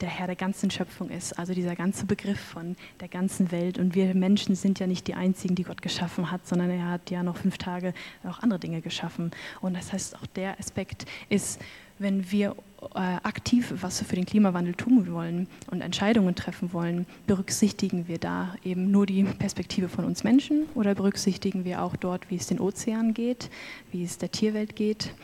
der 0.00 0.08
Herr 0.08 0.26
der 0.26 0.34
ganzen 0.34 0.72
Schöpfung 0.72 1.08
ist, 1.08 1.38
also 1.38 1.54
dieser 1.54 1.76
ganze 1.76 2.04
Begriff 2.04 2.40
von 2.40 2.74
der 2.98 3.06
ganzen 3.06 3.52
Welt. 3.52 3.78
Und 3.78 3.94
wir 3.94 4.12
Menschen 4.16 4.56
sind 4.56 4.80
ja 4.80 4.88
nicht 4.88 5.06
die 5.06 5.14
Einzigen, 5.14 5.54
die 5.54 5.62
Gott 5.62 5.82
geschaffen 5.82 6.32
hat, 6.32 6.44
sondern 6.48 6.68
er 6.68 6.90
hat 6.90 7.12
ja 7.12 7.22
noch 7.22 7.36
fünf 7.36 7.56
Tage 7.56 7.94
auch 8.24 8.40
andere 8.40 8.58
Dinge 8.58 8.80
geschaffen. 8.80 9.30
Und 9.60 9.74
das 9.74 9.92
heißt, 9.92 10.16
auch 10.16 10.26
der 10.34 10.58
Aspekt 10.58 11.06
ist, 11.28 11.60
wenn 11.98 12.30
wir 12.30 12.56
äh, 12.94 12.98
aktiv 13.22 13.72
was 13.80 14.02
für 14.02 14.16
den 14.16 14.26
Klimawandel 14.26 14.74
tun 14.74 15.10
wollen 15.10 15.46
und 15.70 15.80
Entscheidungen 15.80 16.34
treffen 16.34 16.72
wollen, 16.72 17.06
berücksichtigen 17.26 18.08
wir 18.08 18.18
da 18.18 18.54
eben 18.64 18.90
nur 18.90 19.06
die 19.06 19.24
Perspektive 19.24 19.88
von 19.88 20.04
uns 20.04 20.24
Menschen 20.24 20.66
oder 20.74 20.94
berücksichtigen 20.94 21.64
wir 21.64 21.82
auch 21.82 21.96
dort, 21.96 22.30
wie 22.30 22.36
es 22.36 22.46
den 22.46 22.60
Ozeanen 22.60 23.14
geht, 23.14 23.50
wie 23.90 24.04
es 24.04 24.18
der 24.18 24.30
Tierwelt 24.30 24.76
geht 24.76 25.14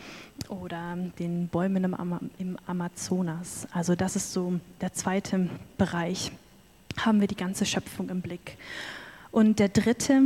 oder 0.48 0.96
den 1.18 1.48
Bäumen 1.48 1.84
im, 1.84 1.94
Am 1.94 2.30
im 2.38 2.56
Amazonas. 2.66 3.66
Also 3.72 3.94
das 3.94 4.16
ist 4.16 4.32
so 4.32 4.58
der 4.80 4.92
zweite 4.92 5.48
Bereich. 5.76 6.32
Haben 6.96 7.20
wir 7.20 7.28
die 7.28 7.36
ganze 7.36 7.66
Schöpfung 7.66 8.08
im 8.08 8.20
Blick. 8.20 8.56
Und 9.30 9.58
der 9.58 9.68
dritte 9.68 10.22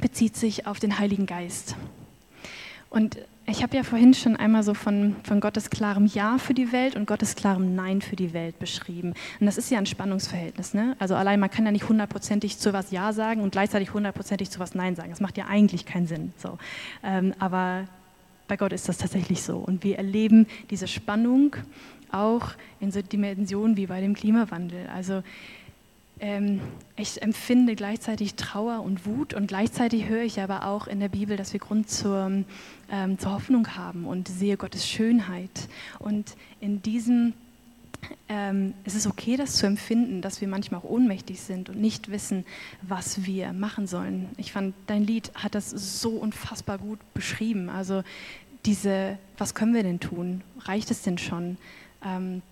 bezieht 0.00 0.36
sich 0.36 0.66
auf 0.66 0.78
den 0.78 0.98
Heiligen 0.98 1.26
Geist. 1.26 1.76
Und 2.90 3.18
ich 3.48 3.62
habe 3.62 3.76
ja 3.76 3.84
vorhin 3.84 4.12
schon 4.12 4.34
einmal 4.34 4.62
so 4.64 4.74
von, 4.74 5.14
von 5.22 5.40
Gottes 5.40 5.70
klarem 5.70 6.06
Ja 6.06 6.38
für 6.38 6.54
die 6.54 6.72
Welt 6.72 6.96
und 6.96 7.06
Gottes 7.06 7.36
klarem 7.36 7.74
Nein 7.76 8.02
für 8.02 8.16
die 8.16 8.32
Welt 8.32 8.58
beschrieben. 8.58 9.14
Und 9.38 9.46
das 9.46 9.56
ist 9.56 9.70
ja 9.70 9.78
ein 9.78 9.86
Spannungsverhältnis. 9.86 10.74
Ne? 10.74 10.96
Also 10.98 11.14
allein 11.14 11.38
man 11.38 11.50
kann 11.50 11.64
ja 11.64 11.70
nicht 11.70 11.88
hundertprozentig 11.88 12.58
zu 12.58 12.72
was 12.72 12.90
Ja 12.90 13.12
sagen 13.12 13.40
und 13.40 13.52
gleichzeitig 13.52 13.94
hundertprozentig 13.94 14.50
zu 14.50 14.58
was 14.58 14.74
Nein 14.74 14.96
sagen. 14.96 15.10
Das 15.10 15.20
macht 15.20 15.38
ja 15.38 15.46
eigentlich 15.46 15.86
keinen 15.86 16.08
Sinn. 16.08 16.32
So. 16.36 16.58
Ähm, 17.04 17.34
aber 17.38 17.84
bei 18.48 18.56
Gott 18.56 18.72
ist 18.72 18.88
das 18.88 18.98
tatsächlich 18.98 19.42
so. 19.42 19.58
Und 19.58 19.84
wir 19.84 19.96
erleben 19.96 20.46
diese 20.70 20.88
Spannung 20.88 21.54
auch 22.10 22.50
in 22.80 22.90
so 22.90 23.00
Dimensionen 23.00 23.76
wie 23.76 23.86
bei 23.86 24.00
dem 24.00 24.14
Klimawandel. 24.14 24.88
Also 24.92 25.22
ähm, 26.20 26.60
ich 26.96 27.20
empfinde 27.22 27.76
gleichzeitig 27.76 28.34
Trauer 28.34 28.82
und 28.82 29.06
Wut 29.06 29.34
und 29.34 29.48
gleichzeitig 29.48 30.08
höre 30.08 30.22
ich 30.22 30.40
aber 30.40 30.66
auch 30.66 30.86
in 30.86 31.00
der 31.00 31.08
Bibel, 31.08 31.36
dass 31.36 31.52
wir 31.52 31.60
Grund 31.60 31.90
zur, 31.90 32.44
ähm, 32.90 33.18
zur 33.18 33.32
Hoffnung 33.32 33.76
haben 33.76 34.06
und 34.06 34.28
sehe 34.28 34.56
Gottes 34.56 34.88
Schönheit. 34.88 35.68
Und 35.98 36.36
in 36.60 36.82
diesem 36.82 37.34
ähm, 38.28 38.74
es 38.84 38.94
ist 38.94 39.06
okay, 39.06 39.36
das 39.36 39.54
zu 39.56 39.66
empfinden, 39.66 40.22
dass 40.22 40.40
wir 40.40 40.48
manchmal 40.48 40.80
auch 40.80 40.84
ohnmächtig 40.84 41.40
sind 41.40 41.68
und 41.68 41.80
nicht 41.80 42.10
wissen, 42.10 42.44
was 42.82 43.24
wir 43.24 43.52
machen 43.52 43.86
sollen. 43.86 44.28
Ich 44.36 44.52
fand, 44.52 44.74
dein 44.86 45.04
Lied 45.04 45.32
hat 45.34 45.54
das 45.54 45.70
so 45.70 46.10
unfassbar 46.10 46.78
gut 46.78 46.98
beschrieben. 47.14 47.68
Also 47.68 48.02
diese, 48.64 49.18
was 49.38 49.54
können 49.54 49.74
wir 49.74 49.82
denn 49.82 50.00
tun? 50.00 50.42
Reicht 50.60 50.90
es 50.90 51.02
denn 51.02 51.18
schon? 51.18 51.56
Ähm, 52.04 52.42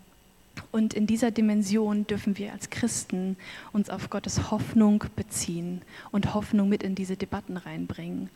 und 0.72 0.94
in 0.94 1.06
dieser 1.06 1.30
Dimension 1.30 2.06
dürfen 2.06 2.38
wir 2.38 2.52
als 2.52 2.70
Christen 2.70 3.36
uns 3.72 3.90
auf 3.90 4.10
Gottes 4.10 4.50
Hoffnung 4.50 5.04
beziehen 5.16 5.82
und 6.10 6.34
Hoffnung 6.34 6.68
mit 6.68 6.82
in 6.82 6.94
diese 6.94 7.16
Debatten 7.16 7.56
reinbringen 7.56 8.30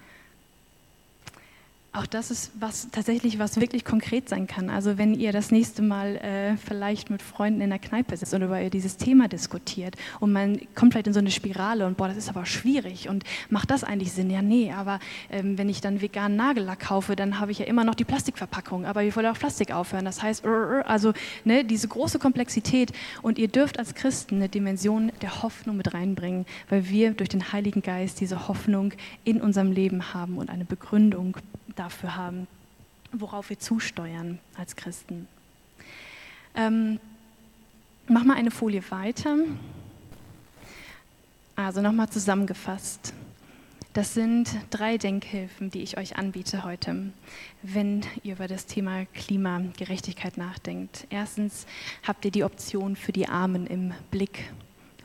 auch 1.98 2.06
das 2.06 2.30
ist 2.30 2.52
was 2.58 2.88
tatsächlich 2.90 3.38
was 3.38 3.61
wirklich 3.61 3.84
konkret 3.84 4.28
sein 4.28 4.46
kann. 4.46 4.70
Also 4.70 4.98
wenn 4.98 5.14
ihr 5.14 5.32
das 5.32 5.50
nächste 5.50 5.82
Mal 5.82 6.16
äh, 6.16 6.56
vielleicht 6.56 7.11
mit 7.11 7.22
Freunden 7.22 7.61
in 7.61 7.70
der 7.70 7.80
Kneipe 7.80 8.16
sitzt 8.16 8.32
und 8.34 8.42
über 8.42 8.70
dieses 8.70 8.96
Thema 8.96 9.28
diskutiert 9.28 9.96
und 10.20 10.32
man 10.32 10.61
kommt 10.74 10.92
vielleicht 10.92 11.08
in 11.08 11.12
so 11.12 11.18
eine 11.18 11.30
Spirale 11.30 11.87
und 11.87 11.96
boah, 11.96 12.08
das 12.08 12.16
ist 12.16 12.28
aber 12.28 12.46
schwierig 12.46 13.08
und 13.08 13.24
macht 13.50 13.70
das 13.70 13.82
eigentlich 13.82 14.12
Sinn? 14.12 14.30
Ja, 14.30 14.42
nee, 14.42 14.72
aber 14.72 15.00
ähm, 15.30 15.58
wenn 15.58 15.68
ich 15.68 15.80
dann 15.80 16.00
veganen 16.00 16.37
Nagellack 16.37 16.80
kaufe, 16.80 17.16
dann 17.16 17.40
habe 17.40 17.50
ich 17.50 17.58
ja 17.58 17.66
immer 17.66 17.84
noch 17.84 17.96
die 17.96 18.04
Plastikverpackung, 18.04 18.87
aber 18.87 19.02
wir 19.02 19.14
wollen 19.16 19.26
auch 19.26 19.38
Plastik 19.38 19.72
aufhören. 19.72 20.04
Das 20.04 20.22
heißt, 20.22 20.44
also 20.46 21.12
ne, 21.44 21.64
diese 21.64 21.88
große 21.88 22.20
Komplexität 22.20 22.92
und 23.22 23.38
ihr 23.38 23.48
dürft 23.48 23.78
als 23.78 23.94
Christen 23.94 24.37
eine 24.37 24.48
Dimension 24.48 25.11
der 25.20 25.42
Hoffnung 25.42 25.76
mit 25.76 25.92
reinbringen, 25.94 26.46
weil 26.68 26.88
wir 26.88 27.11
durch 27.12 27.28
den 27.28 27.52
Heiligen 27.52 27.82
Geist 27.82 28.20
diese 28.20 28.46
Hoffnung 28.46 28.92
in 29.24 29.40
unserem 29.40 29.72
Leben 29.72 30.14
haben 30.14 30.38
und 30.38 30.48
eine 30.48 30.64
Begründung 30.64 31.37
dafür 31.74 31.88
haben, 32.03 32.46
worauf 33.12 33.51
wir 33.51 33.59
zusteuern 33.59 34.38
als 34.57 34.77
Christen. 34.77 35.29
Ähm, 36.55 36.98
mach 38.09 38.24
mal 38.24 38.37
eine 38.37 38.51
Folie 38.51 38.83
weiter. 38.90 39.37
Also 41.57 41.81
nochmal 41.81 42.09
zusammengefasst. 42.09 43.12
Das 43.94 44.14
sind 44.14 44.48
drei 44.70 44.96
Denkhilfen, 44.96 45.70
die 45.70 45.83
ich 45.83 45.96
euch 45.96 46.16
anbiete 46.16 46.62
heute, 46.62 47.11
wenn 47.62 48.03
ihr 48.22 48.35
über 48.35 48.46
das 48.46 48.66
Thema 48.66 49.07
Klimagerechtigkeit 49.07 50.37
nachdenkt. 50.37 51.07
Erstens 51.11 51.66
habt 52.07 52.24
ihr 52.24 52.31
die 52.31 52.44
Option 52.44 52.94
für 52.94 53.11
die 53.11 53.29
Armen 53.29 53.66
im 53.66 53.92
Blick. 54.12 54.53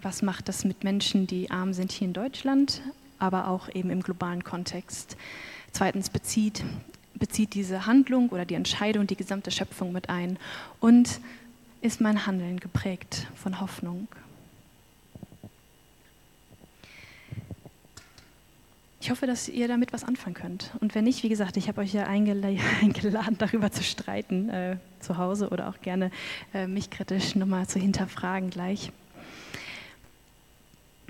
Was 0.04 0.22
macht 0.22 0.48
das 0.50 0.64
mit 0.64 0.84
Menschen, 0.84 1.26
die 1.26 1.50
arm 1.50 1.74
sind 1.74 1.92
hier 1.92 2.08
in 2.08 2.14
Deutschland, 2.14 2.82
aber 3.20 3.48
auch 3.48 3.68
eben 3.74 3.90
im 3.90 4.04
globalen 4.04 4.44
Kontext? 4.44 5.18
Zweitens 5.74 6.12
bezieht, 6.12 6.64
bezieht 7.16 7.56
diese 7.56 7.88
Handlung 7.88 8.30
oder 8.30 8.46
die 8.46 8.54
Entscheidung 8.54 9.08
die 9.08 9.16
gesamte 9.16 9.50
Schöpfung 9.50 9.92
mit 9.92 10.08
ein. 10.08 10.38
Und 10.80 11.20
ist 11.82 12.00
mein 12.00 12.26
Handeln 12.28 12.60
geprägt 12.60 13.28
von 13.36 13.60
Hoffnung? 13.60 14.08
Ich 19.02 19.10
hoffe, 19.10 19.26
dass 19.26 19.50
ihr 19.50 19.68
damit 19.68 19.92
was 19.92 20.06
anfangen 20.06 20.36
könnt. 20.36 20.72
Und 20.80 20.96
wenn 20.96 21.04
nicht, 21.04 21.24
wie 21.24 21.30
gesagt, 21.30 21.58
ich 21.58 21.68
habe 21.68 21.82
euch 21.82 21.94
ja 21.94 22.04
eingeladen, 22.08 23.38
darüber 23.38 23.72
zu 23.72 23.84
streiten, 23.84 24.50
äh, 24.50 24.78
zu 25.00 25.18
Hause 25.18 25.50
oder 25.50 25.70
auch 25.70 25.82
gerne 25.82 26.12
äh, 26.54 26.68
mich 26.68 26.92
kritisch 26.92 27.36
nochmal 27.36 27.68
zu 27.68 27.80
hinterfragen 27.80 28.52
gleich. 28.52 28.92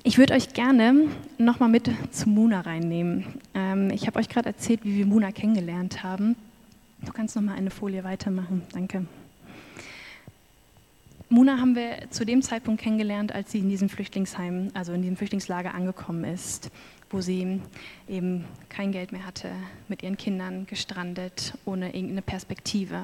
Ich 0.06 0.18
würde 0.18 0.34
euch 0.34 0.52
gerne 0.52 1.08
nochmal 1.38 1.70
mit 1.70 1.89
zu 2.12 2.28
Muna 2.28 2.60
reinnehmen. 2.60 3.24
Ähm, 3.54 3.89
ich 3.89 4.06
habe 4.06 4.20
euch 4.20 4.28
gerade 4.28 4.50
erzählt, 4.50 4.82
wie 4.84 4.98
wir 4.98 5.06
Muna 5.06 5.32
kennengelernt 5.32 6.04
haben. 6.04 6.36
Du 7.06 7.13
kannst 7.13 7.38
nochmal 7.38 7.56
eine 7.56 7.70
Folie 7.70 8.04
weitermachen. 8.04 8.63
Danke. 8.74 9.06
Muna 11.30 11.58
haben 11.58 11.78
wir 11.78 12.10
zu 12.10 12.26
dem 12.26 12.42
Zeitpunkt 12.42 12.82
kennengelernt, 12.82 13.34
als 13.34 13.54
sie 13.54 13.60
in 13.60 13.70
diesem 13.70 13.88
Flüchtlingsheim, 13.88 14.72
also 14.74 14.92
in 14.92 15.04
diesem 15.04 15.16
Flüchtlingslager 15.16 15.74
angekommen 15.74 16.26
ist, 16.26 16.70
wo 17.10 17.22
sie 17.22 17.62
eben 18.10 18.44
kein 18.68 18.92
Geld 18.92 19.13
mehr 19.13 19.26
hatte, 19.26 19.52
mit 19.88 20.04
ihren 20.04 20.18
Kindern 20.18 20.68
gestrandet, 20.68 21.54
ohne 21.63 21.96
irgendeine 21.96 22.24
Perspektive. 22.24 23.00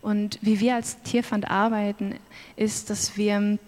Und 0.00 0.38
wie 0.40 0.60
wir 0.60 0.76
als 0.76 1.02
Tierfand 1.02 1.50
arbeiten, 1.50 2.14
ist, 2.56 2.88
dass 2.88 3.18
wir 3.18 3.58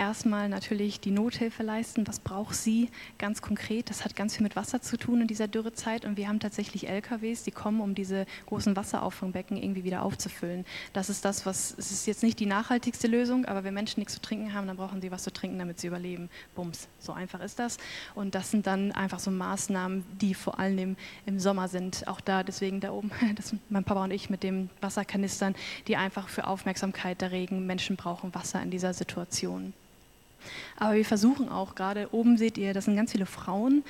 erstmal 0.00 0.48
natürlich 0.48 0.98
die 0.98 1.10
Nothilfe 1.10 1.62
leisten. 1.62 2.06
Was 2.08 2.20
braucht 2.20 2.54
sie 2.54 2.88
ganz 3.18 3.42
konkret? 3.42 3.90
Das 3.90 4.02
hat 4.02 4.16
ganz 4.16 4.34
viel 4.34 4.42
mit 4.42 4.56
Wasser 4.56 4.80
zu 4.80 4.96
tun 4.96 5.20
in 5.20 5.26
dieser 5.26 5.46
Dürrezeit. 5.46 6.06
Und 6.06 6.16
wir 6.16 6.26
haben 6.26 6.40
tatsächlich 6.40 6.88
LKWs, 6.88 7.44
die 7.44 7.50
kommen, 7.50 7.82
um 7.82 7.94
diese 7.94 8.24
großen 8.46 8.74
Wasserauffangbecken 8.74 9.58
irgendwie 9.58 9.84
wieder 9.84 10.02
aufzufüllen. 10.02 10.64
Das 10.94 11.10
ist 11.10 11.26
das, 11.26 11.44
was, 11.44 11.74
es 11.76 11.92
ist 11.92 12.06
jetzt 12.06 12.22
nicht 12.22 12.40
die 12.40 12.46
nachhaltigste 12.46 13.08
Lösung, 13.08 13.44
aber 13.44 13.62
wenn 13.62 13.74
Menschen 13.74 14.00
nichts 14.00 14.14
zu 14.14 14.22
trinken 14.22 14.54
haben, 14.54 14.66
dann 14.66 14.78
brauchen 14.78 15.02
sie 15.02 15.10
was 15.10 15.22
zu 15.22 15.32
trinken, 15.32 15.58
damit 15.58 15.78
sie 15.78 15.88
überleben. 15.88 16.30
Bums, 16.54 16.88
so 16.98 17.12
einfach 17.12 17.40
ist 17.40 17.58
das. 17.58 17.76
Und 18.14 18.34
das 18.34 18.50
sind 18.50 18.66
dann 18.66 18.92
einfach 18.92 19.18
so 19.18 19.30
Maßnahmen, 19.30 20.04
die 20.18 20.32
vor 20.32 20.58
allem 20.58 20.78
im, 20.78 20.96
im 21.26 21.38
Sommer 21.38 21.68
sind. 21.68 22.08
Auch 22.08 22.22
da, 22.22 22.42
deswegen 22.42 22.80
da 22.80 22.92
oben, 22.92 23.10
das 23.36 23.54
mein 23.68 23.84
Papa 23.84 24.04
und 24.04 24.12
ich 24.12 24.30
mit 24.30 24.42
den 24.42 24.70
Wasserkanistern, 24.80 25.54
die 25.88 25.96
einfach 25.96 26.28
für 26.28 26.46
Aufmerksamkeit 26.46 27.20
erregen. 27.20 27.66
Menschen 27.66 27.96
brauchen 27.96 28.34
Wasser 28.34 28.62
in 28.62 28.70
dieser 28.70 28.94
Situation. 28.94 29.74
Aber 30.76 30.94
wir 30.94 31.04
versuchen 31.04 31.48
auch, 31.48 31.74
gerade 31.74 32.08
oben 32.12 32.36
seht 32.36 32.58
ihr, 32.58 32.74
das 32.74 32.84
sind 32.86 32.96
ganz 32.96 33.12
viele 33.12 33.26
Frauen, 33.26 33.84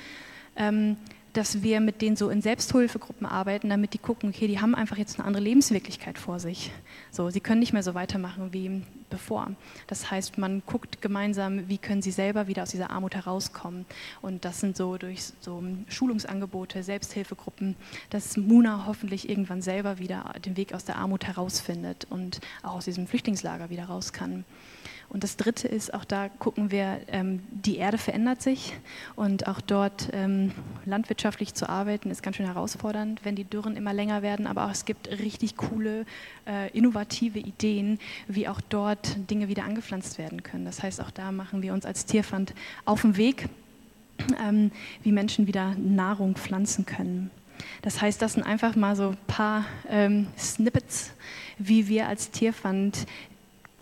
ähm, 0.55 0.97
dass 1.33 1.63
wir 1.63 1.79
mit 1.79 2.01
denen 2.01 2.15
so 2.15 2.29
in 2.29 2.41
Selbsthilfegruppen 2.41 3.25
arbeiten, 3.25 3.69
damit 3.69 3.93
die 3.93 3.97
gucken, 3.97 4.29
okay, 4.29 4.47
die 4.47 4.59
haben 4.59 4.75
einfach 4.75 4.97
jetzt 4.97 5.17
eine 5.17 5.25
andere 5.25 5.43
Lebenswirklichkeit 5.43 6.17
vor 6.17 6.39
sich. 6.39 6.71
So, 7.09 7.29
sie 7.29 7.39
können 7.39 7.59
nicht 7.59 7.73
mehr 7.73 7.83
so 7.83 7.93
weitermachen 7.93 8.51
wie 8.51 8.83
bevor. 9.09 9.51
Das 9.87 10.11
heißt, 10.11 10.37
man 10.37 10.61
guckt 10.65 11.01
gemeinsam, 11.01 11.69
wie 11.69 11.77
können 11.77 12.01
sie 12.01 12.11
selber 12.11 12.47
wieder 12.47 12.63
aus 12.63 12.71
dieser 12.71 12.89
Armut 12.89 13.15
herauskommen. 13.15 13.85
Und 14.21 14.43
das 14.45 14.59
sind 14.59 14.75
so 14.75 14.97
durch 14.97 15.23
so 15.39 15.63
Schulungsangebote, 15.87 16.83
Selbsthilfegruppen, 16.83 17.75
dass 18.09 18.35
Muna 18.35 18.85
hoffentlich 18.87 19.29
irgendwann 19.29 19.61
selber 19.61 19.99
wieder 19.99 20.33
den 20.43 20.57
Weg 20.57 20.73
aus 20.73 20.85
der 20.85 20.97
Armut 20.97 21.25
herausfindet 21.25 22.07
und 22.09 22.41
auch 22.63 22.75
aus 22.75 22.85
diesem 22.85 23.07
Flüchtlingslager 23.07 23.69
wieder 23.69 23.85
raus 23.85 24.11
kann. 24.11 24.43
Und 25.11 25.25
das 25.25 25.35
Dritte 25.35 25.67
ist, 25.67 25.93
auch 25.93 26.05
da 26.05 26.29
gucken 26.29 26.71
wir, 26.71 27.01
ähm, 27.09 27.41
die 27.51 27.75
Erde 27.75 27.97
verändert 27.97 28.41
sich 28.41 28.73
und 29.17 29.45
auch 29.45 29.59
dort 29.59 30.09
ähm, 30.13 30.53
landwirtschaftlich 30.85 31.53
zu 31.53 31.67
arbeiten 31.67 32.09
ist 32.09 32.23
ganz 32.23 32.37
schön 32.37 32.45
herausfordernd, 32.45 33.19
wenn 33.25 33.35
die 33.35 33.43
Dürren 33.43 33.75
immer 33.75 33.91
länger 33.91 34.21
werden. 34.21 34.47
Aber 34.47 34.65
auch 34.65 34.71
es 34.71 34.85
gibt 34.85 35.09
richtig 35.09 35.57
coole, 35.57 36.05
äh, 36.47 36.71
innovative 36.71 37.39
Ideen, 37.39 37.99
wie 38.29 38.47
auch 38.47 38.61
dort 38.61 39.29
Dinge 39.29 39.49
wieder 39.49 39.65
angepflanzt 39.65 40.17
werden 40.17 40.43
können. 40.43 40.63
Das 40.63 40.81
heißt, 40.81 41.01
auch 41.01 41.11
da 41.11 41.33
machen 41.33 41.61
wir 41.61 41.73
uns 41.73 41.85
als 41.85 42.05
Tierfand 42.05 42.53
auf 42.85 43.01
den 43.01 43.17
Weg, 43.17 43.49
ähm, 44.41 44.71
wie 45.03 45.11
Menschen 45.11 45.45
wieder 45.45 45.75
Nahrung 45.75 46.35
pflanzen 46.35 46.85
können. 46.85 47.31
Das 47.81 48.01
heißt, 48.01 48.21
das 48.21 48.33
sind 48.33 48.43
einfach 48.43 48.75
mal 48.77 48.95
so 48.95 49.09
ein 49.09 49.17
paar 49.27 49.65
ähm, 49.89 50.27
Snippets, 50.37 51.11
wie 51.57 51.87
wir 51.87 52.07
als 52.07 52.31
Tierfand 52.31 53.05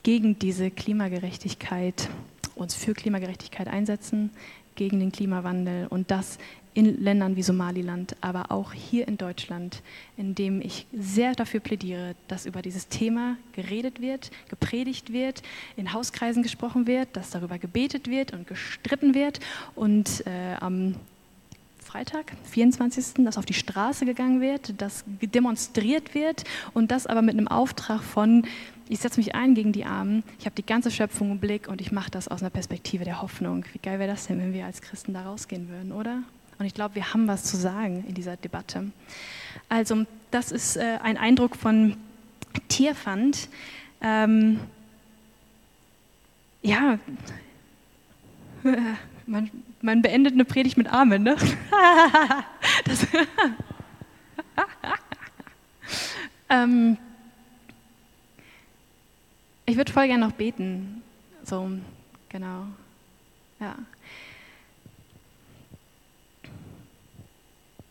gegen 0.03 0.39
diese 0.39 0.71
Klimagerechtigkeit, 0.71 2.09
uns 2.55 2.75
für 2.75 2.93
Klimagerechtigkeit 2.93 3.67
einsetzen, 3.67 4.31
gegen 4.75 4.99
den 4.99 5.11
Klimawandel 5.11 5.87
und 5.87 6.09
das 6.09 6.37
in 6.73 7.03
Ländern 7.03 7.35
wie 7.35 7.43
Somaliland, 7.43 8.15
aber 8.21 8.51
auch 8.51 8.71
hier 8.71 9.07
in 9.07 9.17
Deutschland, 9.17 9.81
in 10.15 10.35
dem 10.35 10.61
ich 10.61 10.85
sehr 10.93 11.33
dafür 11.33 11.59
plädiere, 11.59 12.15
dass 12.29 12.45
über 12.45 12.61
dieses 12.61 12.87
Thema 12.87 13.35
geredet 13.53 13.99
wird, 13.99 14.31
gepredigt 14.49 15.11
wird, 15.11 15.41
in 15.75 15.91
Hauskreisen 15.91 16.43
gesprochen 16.43 16.87
wird, 16.87 17.09
dass 17.13 17.31
darüber 17.31 17.57
gebetet 17.57 18.07
wird 18.07 18.31
und 18.31 18.47
gestritten 18.47 19.13
wird. 19.13 19.39
Und 19.75 20.25
äh, 20.25 20.55
am 20.61 20.95
Freitag, 21.91 22.33
24., 22.43 23.25
dass 23.25 23.39
auf 23.39 23.45
die 23.45 23.55
Straße 23.55 24.05
gegangen 24.05 24.41
wird, 24.41 24.79
dass 24.79 25.03
demonstriert 25.07 26.13
wird 26.13 26.43
und 26.75 26.91
das 26.91 27.07
aber 27.07 27.23
mit 27.23 27.33
einem 27.33 27.47
Auftrag 27.47 28.03
von 28.03 28.45
ich 28.87 28.99
setze 28.99 29.19
mich 29.19 29.33
ein 29.33 29.55
gegen 29.55 29.71
die 29.71 29.85
Armen, 29.85 30.23
ich 30.37 30.45
habe 30.45 30.55
die 30.55 30.65
ganze 30.65 30.91
Schöpfung 30.91 31.31
im 31.31 31.39
Blick 31.39 31.67
und 31.67 31.81
ich 31.81 31.91
mache 31.91 32.11
das 32.11 32.27
aus 32.27 32.41
einer 32.41 32.51
Perspektive 32.51 33.05
der 33.05 33.23
Hoffnung. 33.23 33.65
Wie 33.73 33.79
geil 33.79 33.97
wäre 33.97 34.09
das 34.09 34.27
denn, 34.27 34.39
wenn 34.39 34.53
wir 34.53 34.65
als 34.65 34.81
Christen 34.81 35.15
da 35.15 35.23
rausgehen 35.23 35.67
würden, 35.67 35.91
oder? 35.91 36.21
Und 36.59 36.67
ich 36.67 36.75
glaube, 36.75 36.93
wir 36.93 37.11
haben 37.11 37.27
was 37.27 37.43
zu 37.43 37.57
sagen 37.57 38.03
in 38.07 38.13
dieser 38.13 38.37
Debatte. 38.37 38.91
Also, 39.67 40.05
das 40.29 40.51
ist 40.51 40.77
äh, 40.77 40.99
ein 41.01 41.17
Eindruck 41.17 41.55
von 41.55 41.97
Tierfand. 42.67 43.49
Ähm, 44.01 44.59
ja, 46.61 46.99
man, 49.29 49.49
man, 49.81 50.01
beendet 50.01 50.33
eine 50.33 50.45
Predigt 50.45 50.77
mit 50.77 50.87
Amen, 50.87 51.23
ne? 51.23 51.35
das, 52.85 53.07
ähm, 56.49 56.97
ich 59.65 59.77
würde 59.77 59.91
voll 59.91 60.07
gerne 60.07 60.25
noch 60.25 60.33
beten. 60.33 61.03
So, 61.43 61.71
genau. 62.27 62.67
Ja. 63.59 63.75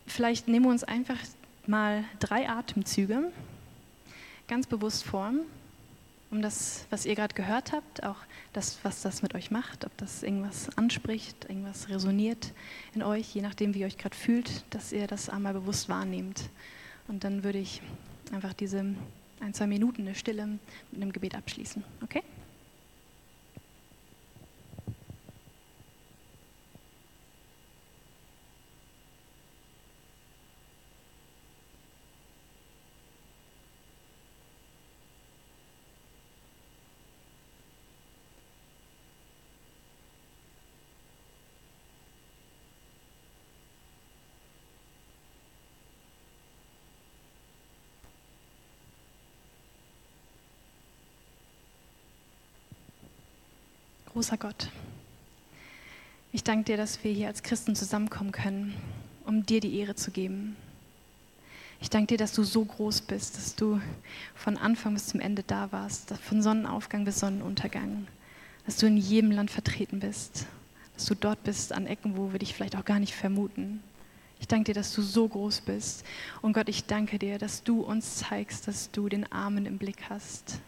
Vielleicht 0.07 0.47
nehmen 0.47 0.65
wir 0.65 0.71
uns 0.71 0.83
einfach 0.83 1.17
mal 1.65 2.03
drei 2.19 2.49
Atemzüge 2.49 3.31
ganz 4.47 4.65
bewusst 4.65 5.05
vor, 5.05 5.31
um 6.31 6.41
das, 6.41 6.85
was 6.89 7.05
ihr 7.05 7.15
gerade 7.15 7.35
gehört 7.35 7.71
habt, 7.71 8.03
auch 8.03 8.17
das, 8.59 8.77
was 8.83 9.01
das 9.01 9.21
mit 9.21 9.35
euch 9.35 9.51
macht, 9.51 9.85
ob 9.85 9.95
das 9.95 10.21
irgendwas 10.21 10.67
anspricht, 10.77 11.45
irgendwas 11.47 11.87
resoniert 11.87 12.51
in 12.93 13.03
euch, 13.03 13.33
je 13.33 13.41
nachdem, 13.41 13.73
wie 13.73 13.79
ihr 13.79 13.85
euch 13.85 13.97
gerade 13.97 14.17
fühlt, 14.17 14.65
dass 14.71 14.91
ihr 14.91 15.07
das 15.07 15.29
einmal 15.29 15.53
bewusst 15.53 15.87
wahrnehmt. 15.87 16.49
Und 17.07 17.23
dann 17.23 17.45
würde 17.45 17.57
ich 17.57 17.81
einfach 18.33 18.51
diese 18.51 18.79
ein, 19.39 19.53
zwei 19.53 19.65
Minuten 19.65 20.01
eine 20.01 20.13
Stille 20.13 20.45
mit 20.91 21.01
einem 21.01 21.13
Gebet 21.13 21.35
abschließen. 21.35 21.85
Okay? 22.03 22.21
Großer 54.19 54.35
Gott, 54.35 54.67
ich 56.33 56.43
danke 56.43 56.65
dir, 56.65 56.75
dass 56.75 57.01
wir 57.05 57.13
hier 57.13 57.27
als 57.27 57.41
Christen 57.41 57.73
zusammenkommen 57.73 58.33
können, 58.33 58.73
um 59.25 59.45
dir 59.45 59.61
die 59.61 59.79
Ehre 59.79 59.95
zu 59.95 60.11
geben. 60.11 60.57
Ich 61.79 61.89
danke 61.89 62.07
dir, 62.07 62.17
dass 62.17 62.33
du 62.33 62.43
so 62.43 62.65
groß 62.65 62.99
bist, 62.99 63.37
dass 63.37 63.55
du 63.55 63.79
von 64.35 64.57
Anfang 64.57 64.93
bis 64.93 65.07
zum 65.07 65.21
Ende 65.21 65.43
da 65.43 65.71
warst, 65.71 66.13
von 66.17 66.41
Sonnenaufgang 66.41 67.05
bis 67.05 67.21
Sonnenuntergang, 67.21 68.07
dass 68.65 68.75
du 68.75 68.87
in 68.87 68.97
jedem 68.97 69.31
Land 69.31 69.51
vertreten 69.51 70.01
bist, 70.01 70.47
dass 70.95 71.05
du 71.05 71.15
dort 71.15 71.41
bist 71.45 71.71
an 71.71 71.87
Ecken, 71.87 72.17
wo 72.17 72.33
wir 72.33 72.39
dich 72.39 72.53
vielleicht 72.53 72.75
auch 72.75 72.83
gar 72.83 72.99
nicht 72.99 73.15
vermuten. 73.15 73.81
Ich 74.41 74.49
danke 74.49 74.65
dir, 74.65 74.75
dass 74.75 74.93
du 74.93 75.01
so 75.01 75.29
groß 75.29 75.61
bist. 75.61 76.03
Und 76.41 76.51
Gott, 76.51 76.67
ich 76.67 76.83
danke 76.83 77.19
dir, 77.19 77.37
dass 77.37 77.63
du 77.63 77.83
uns 77.83 78.17
zeigst, 78.17 78.67
dass 78.67 78.91
du 78.91 79.07
den 79.07 79.31
Armen 79.31 79.65
im 79.65 79.77
Blick 79.77 80.09
hast, 80.09 80.59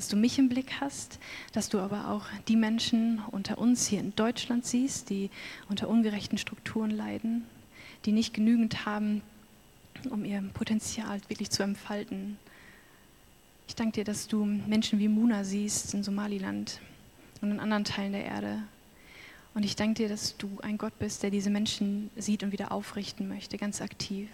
dass 0.00 0.08
du 0.08 0.16
mich 0.16 0.38
im 0.38 0.48
Blick 0.48 0.80
hast, 0.80 1.18
dass 1.52 1.68
du 1.68 1.78
aber 1.78 2.08
auch 2.08 2.24
die 2.48 2.56
Menschen 2.56 3.20
unter 3.32 3.58
uns 3.58 3.86
hier 3.86 4.00
in 4.00 4.16
Deutschland 4.16 4.64
siehst, 4.64 5.10
die 5.10 5.28
unter 5.68 5.90
ungerechten 5.90 6.38
Strukturen 6.38 6.90
leiden, 6.90 7.44
die 8.06 8.12
nicht 8.12 8.32
genügend 8.32 8.86
haben, 8.86 9.20
um 10.08 10.24
ihr 10.24 10.42
Potenzial 10.54 11.20
wirklich 11.28 11.50
zu 11.50 11.62
entfalten. 11.62 12.38
Ich 13.68 13.74
danke 13.74 13.92
dir, 13.92 14.04
dass 14.04 14.26
du 14.26 14.42
Menschen 14.46 15.00
wie 15.00 15.08
Muna 15.08 15.44
siehst 15.44 15.92
in 15.92 16.02
Somaliland 16.02 16.80
und 17.42 17.50
in 17.50 17.60
anderen 17.60 17.84
Teilen 17.84 18.12
der 18.12 18.24
Erde. 18.24 18.62
Und 19.52 19.64
ich 19.64 19.76
danke 19.76 19.96
dir, 19.96 20.08
dass 20.08 20.34
du 20.38 20.60
ein 20.62 20.78
Gott 20.78 20.98
bist, 20.98 21.22
der 21.22 21.30
diese 21.30 21.50
Menschen 21.50 22.08
sieht 22.16 22.42
und 22.42 22.52
wieder 22.52 22.72
aufrichten 22.72 23.28
möchte, 23.28 23.58
ganz 23.58 23.82
aktiv. 23.82 24.30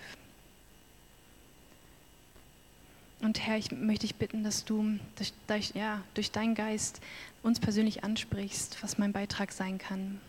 Und 3.20 3.40
Herr, 3.40 3.56
ich 3.56 3.70
möchte 3.72 4.06
dich 4.06 4.16
bitten, 4.16 4.44
dass 4.44 4.64
du 4.64 4.98
durch, 5.16 5.32
durch, 5.46 5.70
ja, 5.74 6.02
durch 6.14 6.30
deinen 6.30 6.54
Geist 6.54 7.00
uns 7.42 7.60
persönlich 7.60 8.04
ansprichst, 8.04 8.82
was 8.82 8.98
mein 8.98 9.12
Beitrag 9.12 9.52
sein 9.52 9.78
kann, 9.78 10.20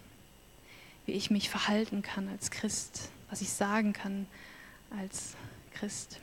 wie 1.06 1.12
ich 1.12 1.30
mich 1.30 1.50
verhalten 1.50 2.02
kann 2.02 2.30
als 2.30 2.50
Christ, 2.50 3.10
was 3.30 3.42
ich 3.42 3.50
sagen 3.50 3.94
kann 3.94 4.26
als 4.98 5.36
Christ. 5.74 6.20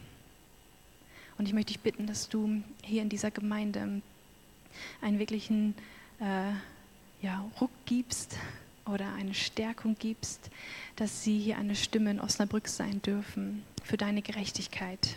Und 1.37 1.46
ich 1.46 1.53
möchte 1.53 1.72
dich 1.72 1.81
bitten, 1.81 2.07
dass 2.07 2.29
du 2.29 2.62
hier 2.83 3.03
in 3.03 3.09
dieser 3.09 3.31
Gemeinde 3.31 4.00
einen 5.03 5.18
wirklichen 5.18 5.74
äh, 6.20 6.53
ja, 7.22 7.44
Ruck 7.61 7.70
gibst 7.87 8.37
oder 8.87 9.12
eine 9.14 9.35
Stärkung 9.35 9.96
gibst, 9.98 10.50
dass 10.96 11.24
sie 11.24 11.38
hier 11.38 11.59
eine 11.59 11.74
Stimme 11.74 12.11
in 12.11 12.20
Osnabrück 12.20 12.68
sein 12.68 13.03
dürfen 13.03 13.62
für 13.83 13.96
deine 13.96 14.22
Gerechtigkeit. 14.22 15.16